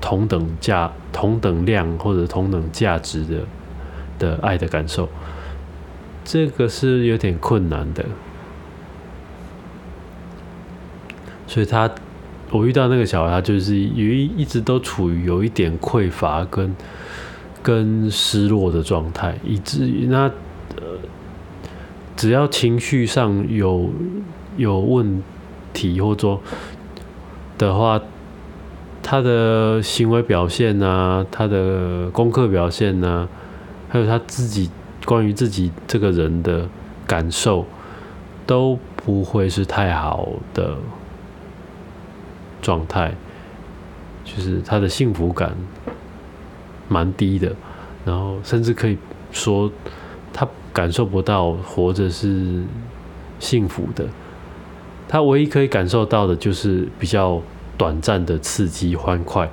[0.00, 3.42] 同等价、同等量或者同等价值的。
[4.18, 5.08] 的爱的感受，
[6.24, 8.04] 这个是有点困难的，
[11.46, 11.90] 所以他，
[12.50, 16.74] 我遇到那个小孩，他就是有一一直都处于有一点匮乏跟
[17.62, 20.30] 跟失落的状态，以至于那
[20.76, 20.98] 呃，
[22.16, 23.90] 只要情绪上有
[24.56, 25.22] 有问
[25.72, 26.40] 题或者说
[27.56, 28.00] 的话，
[29.02, 33.28] 他的行为表现啊，他的功课表现呢？
[33.88, 34.70] 还有他自己
[35.06, 36.68] 关于自己这个人的
[37.06, 37.64] 感受，
[38.46, 40.76] 都不会是太好的
[42.60, 43.14] 状态，
[44.24, 45.56] 就是他的幸福感
[46.86, 47.56] 蛮低的，
[48.04, 48.98] 然后甚至可以
[49.32, 49.72] 说
[50.34, 52.62] 他感受不到活着是
[53.38, 54.06] 幸福的，
[55.08, 57.40] 他唯一可以感受到的就是比较
[57.78, 59.50] 短暂的刺激欢快，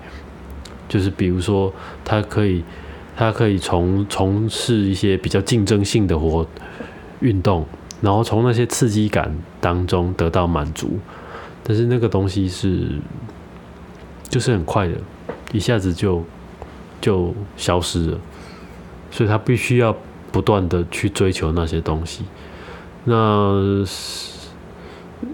[0.90, 1.72] 就是比如说
[2.04, 2.62] 他可以。
[3.18, 6.45] 他可以从从事一些比较竞争性的活
[7.22, 7.66] 运动，
[8.01, 10.99] 然后从那些刺激感当中得到满足，
[11.63, 12.89] 但是那个东西是
[14.28, 14.95] 就是很快的，
[15.53, 16.22] 一下子就
[16.99, 18.20] 就消失了，
[19.09, 19.95] 所以他必须要
[20.34, 22.26] 不断的去追求那些东西。
[23.05, 23.13] 那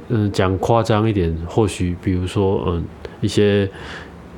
[0.10, 2.86] 嗯，讲夸张一点，或许比如说嗯
[3.22, 3.68] 一些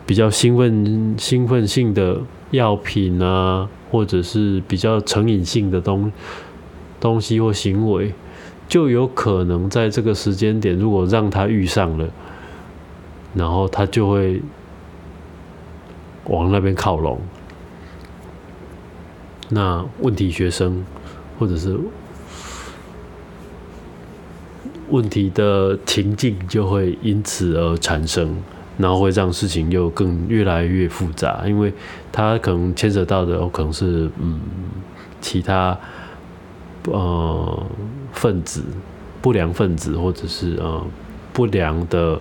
[0.06, 2.22] 比较兴奋兴奋性的。
[2.54, 6.12] 药品啊，或者是比较成瘾性的东
[7.00, 8.14] 东西或行为，
[8.68, 12.08] 就有可能在这个时间点，如果让他遇上了，
[13.34, 14.40] 然后他就会
[16.26, 17.20] 往那边靠拢。
[19.50, 20.86] 那问题学生，
[21.40, 21.76] 或者是
[24.90, 28.38] 问题的情境，就会因此而产生。
[28.78, 31.72] 然后会让事情又更越来越复杂，因为
[32.12, 34.40] 它可能牵扯到的可能是嗯
[35.22, 35.78] 其他
[36.86, 37.66] 呃
[38.12, 38.64] 分子
[39.22, 40.84] 不良分子，或者是呃
[41.32, 42.20] 不良的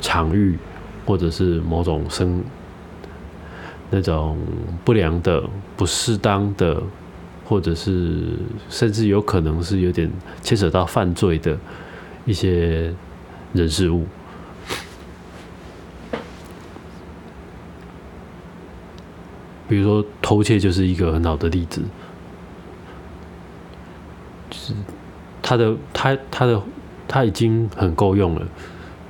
[0.00, 0.58] 场域，
[1.04, 2.42] 或者是某种生
[3.90, 4.38] 那种
[4.84, 5.42] 不良的、
[5.76, 6.82] 不适当的，
[7.44, 8.22] 或者是
[8.68, 10.10] 甚至有可能是有点
[10.42, 11.56] 牵扯到犯罪的
[12.24, 12.92] 一些
[13.52, 14.06] 人事物。
[19.68, 21.82] 比如说偷窃就是一个很好的例子，
[24.48, 24.72] 就是
[25.42, 26.60] 他的他他的
[27.06, 28.46] 他已经很够用了，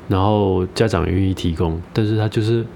[0.08, 2.66] 然后家长愿意提供，但是他就是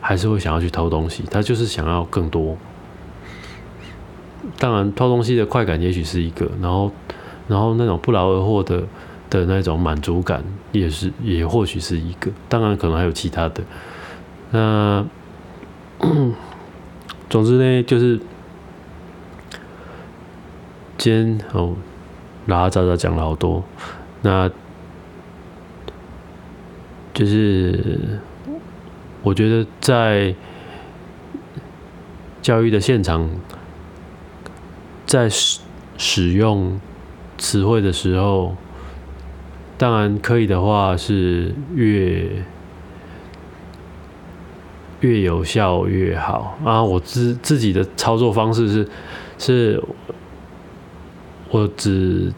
[0.00, 2.56] 还是会想要去偷东西，他就是想要更多。
[4.58, 6.90] 当然，偷东西的快感也许是一个，然后，
[7.46, 8.82] 然后那种不劳而获的
[9.30, 12.30] 的那种满足感，也是也或许是一个。
[12.48, 13.62] 当然，可能还有其他的。
[14.50, 15.04] 那，
[17.30, 18.20] 总之呢，就是
[20.98, 21.76] 今天哦，
[22.46, 23.64] 拉拉杂杂讲了好多，
[24.22, 24.50] 那
[27.14, 28.18] 就是
[29.22, 30.34] 我觉得在
[32.40, 33.30] 教育的现场。
[35.04, 35.60] 在使
[35.98, 36.80] 使用
[37.36, 38.56] 词汇的时候，
[39.76, 42.42] 当然可以的话是越
[45.02, 46.82] 越有效越好啊！
[46.82, 48.88] 我自自己的操作方式是
[49.38, 49.82] 是，
[51.50, 52.32] 我只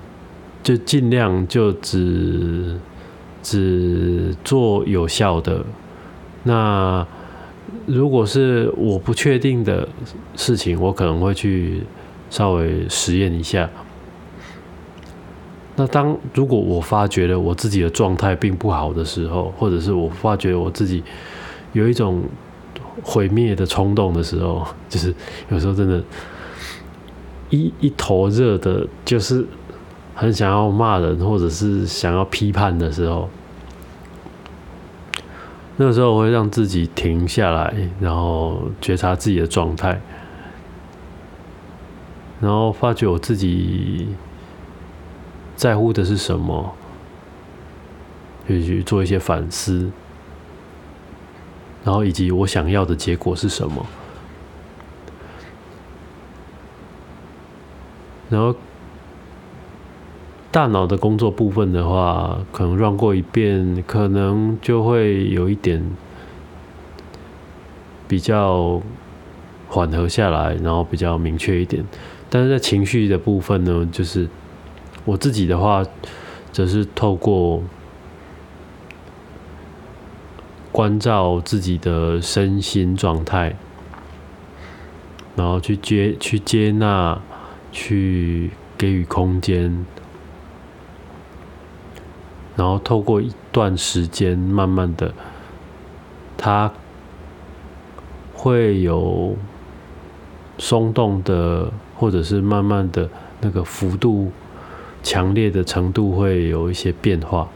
[0.63, 2.79] 就尽量就只
[3.43, 5.65] 只做有效的。
[6.43, 7.07] 那
[7.87, 9.89] 如果是我不确定的
[10.37, 11.85] 事情，我可能会去。
[12.31, 13.71] 稍微实验一下。
[15.77, 21.01] 那当如果我发觉了我自己的状态并不好的时候，或者是我发觉我自己
[21.75, 22.25] 有一种
[23.03, 25.15] 毁灭的冲动的时候，就是
[25.49, 26.03] 有时候真的，
[27.51, 29.45] 一一头热的，就是
[30.15, 33.29] 很想要骂人，或者是想要批判的时候，
[35.77, 40.01] 那个时候我会让自己停下来，然后觉察自己的状态。
[42.41, 44.09] 然后发觉我自己
[45.57, 46.75] 在乎的是什么，
[48.47, 49.91] 就去做一些反思，
[51.85, 53.87] 然后以及我想要的结果是什么。
[58.31, 58.55] 然后
[60.51, 65.85] 大脑的工作部分的话，可能让过一遍，可能就会有一点
[68.09, 68.81] 比较
[69.69, 71.85] 缓和下来，然后比较明确一点。
[72.31, 74.29] 但是在情绪的部分呢，就是
[75.05, 75.85] 我自己的话，
[76.51, 77.63] 则是透过
[80.75, 83.55] 关照自己的身心状态，
[85.37, 87.21] 然后去接、去接纳、
[87.71, 89.87] 去给予空间，
[92.57, 95.15] 然后透过一段时间，慢慢的，
[96.37, 96.73] 它
[98.33, 99.37] 会有
[100.59, 101.71] 松动的。
[101.97, 103.09] 或者是慢慢的
[103.41, 104.33] 那个幅度
[105.01, 107.49] 强烈的程度会有一些变化。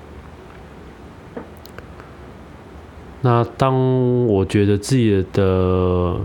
[3.20, 6.16] 那当我觉得自己的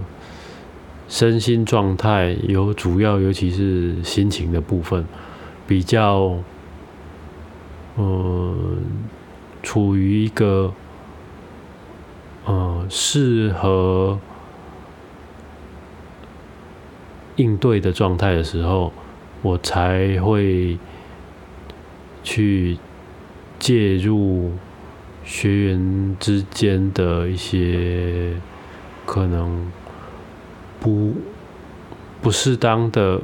[1.08, 5.06] 身心状态有主要，尤其是心情的部分，
[5.68, 6.38] 比较，
[7.98, 8.78] 嗯，
[9.62, 10.74] 处于一个，
[12.48, 14.20] 嗯，适合。
[17.38, 18.94] 应对的状态的时候，
[19.42, 20.78] 我才会
[22.24, 22.78] 去
[23.58, 24.52] 介入
[25.24, 28.34] 学员之间的一些
[29.06, 29.72] 可能
[30.80, 31.14] 不
[32.22, 33.22] 不适当的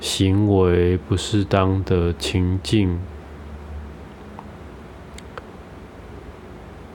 [0.00, 2.98] 行为、不适当的情境。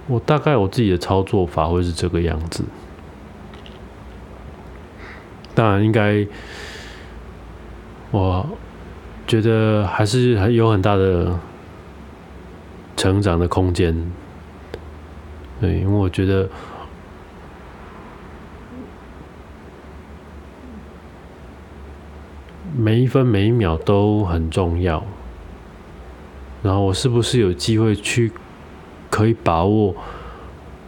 [0.08, 2.64] 我大概我自己的操作法会是这个样子。
[5.56, 6.28] 当然，应该，
[8.12, 8.46] 我
[9.26, 11.40] 觉得还是很有很大的
[12.96, 14.12] 成长的空间。
[15.62, 16.50] 对，因为我觉得
[22.76, 25.04] 每一分每一秒都很重要。
[26.62, 28.32] 然后，我是不是有机会去
[29.12, 29.96] 可以把握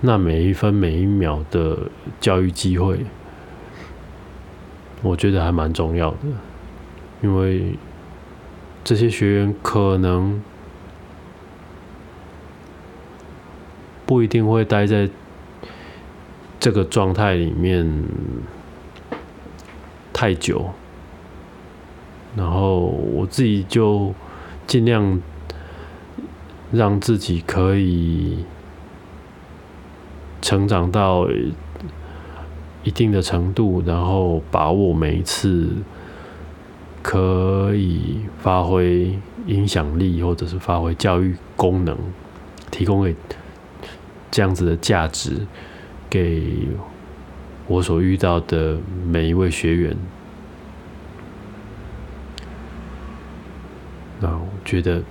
[0.01, 1.77] 那每一分每一秒的
[2.19, 3.05] 教育机会？
[5.03, 6.17] 我觉得还蛮重要的，
[7.21, 7.77] 因为
[8.83, 10.41] 这些学员可能
[14.07, 15.07] 不一定会待在
[16.59, 18.05] 这个状态里面
[20.11, 20.71] 太久，
[22.35, 24.15] 然后我自己就
[24.65, 25.21] 尽量
[26.71, 28.43] 让自己可以
[30.41, 31.27] 成长到。
[32.83, 35.73] 一定的程度，然后把握每一次
[37.03, 41.97] 可以发挥影响力，或者是发挥教育功能，
[42.71, 43.13] 提供给
[44.37, 45.47] 这样子的价值
[46.07, 46.67] 给
[47.65, 49.97] 我所遇到的每一位学员。
[54.19, 55.01] 那我觉得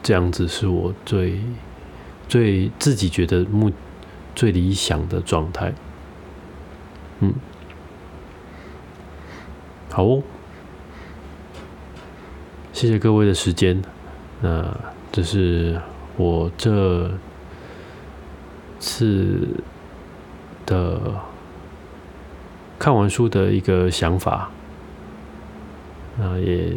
[0.00, 1.40] 这样子是我最
[2.28, 3.72] 最自己觉得目
[4.36, 5.74] 最理想的状态。
[7.18, 7.34] 嗯，
[9.90, 10.22] 好哦，
[12.72, 13.82] 谢谢各位的时间。
[14.40, 14.72] 那
[15.10, 15.80] 这是
[16.16, 17.10] 我这
[18.80, 19.46] 次
[20.66, 20.98] 的
[22.78, 24.50] 看完书的一个想法。
[26.18, 26.72] 那也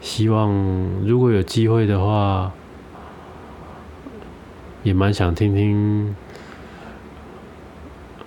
[0.00, 0.52] 希望
[1.04, 2.52] 如果有机会的话，
[4.84, 6.14] 也蛮想听听。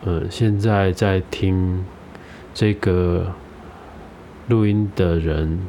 [0.06, 1.86] 呃，现在在听
[2.54, 3.32] 这个
[4.50, 5.66] 录音的人，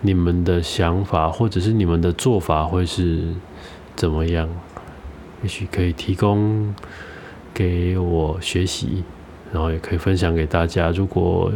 [0.00, 3.34] 你们的想法或者是你们的做法会是
[3.96, 4.48] 怎么样？
[5.42, 6.74] 也许可以提供
[7.52, 9.04] 给我学习，
[9.52, 10.90] 然后也可以分享给大家。
[10.90, 11.52] 如果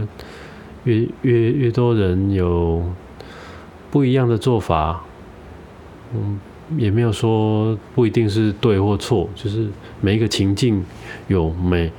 [0.84, 2.82] 越越越多人有
[3.90, 5.02] 不一样的做法，
[6.14, 6.40] 嗯。
[6.78, 9.66] 也没有说不一定是对或错，就是
[10.00, 10.84] 每一个情境
[11.26, 11.90] 有每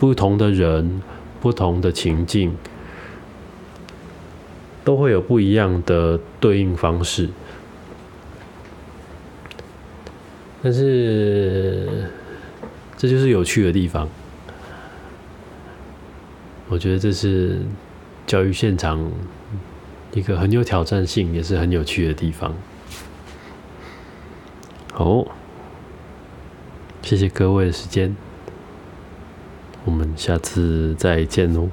[0.00, 1.00] 不同的人、
[1.40, 2.52] 不同的情境，
[4.82, 7.30] 都会有不一样的对应方式。
[10.64, 12.08] 但是
[12.96, 14.08] 这就是有趣的地方，
[16.70, 17.58] 我觉得这是
[18.26, 19.12] 教育现场
[20.12, 22.54] 一个很有挑战性，也是很有趣的地方。
[24.90, 25.26] 好，
[27.02, 28.16] 谢谢各位的时间，
[29.84, 31.68] 我们下次再见喽。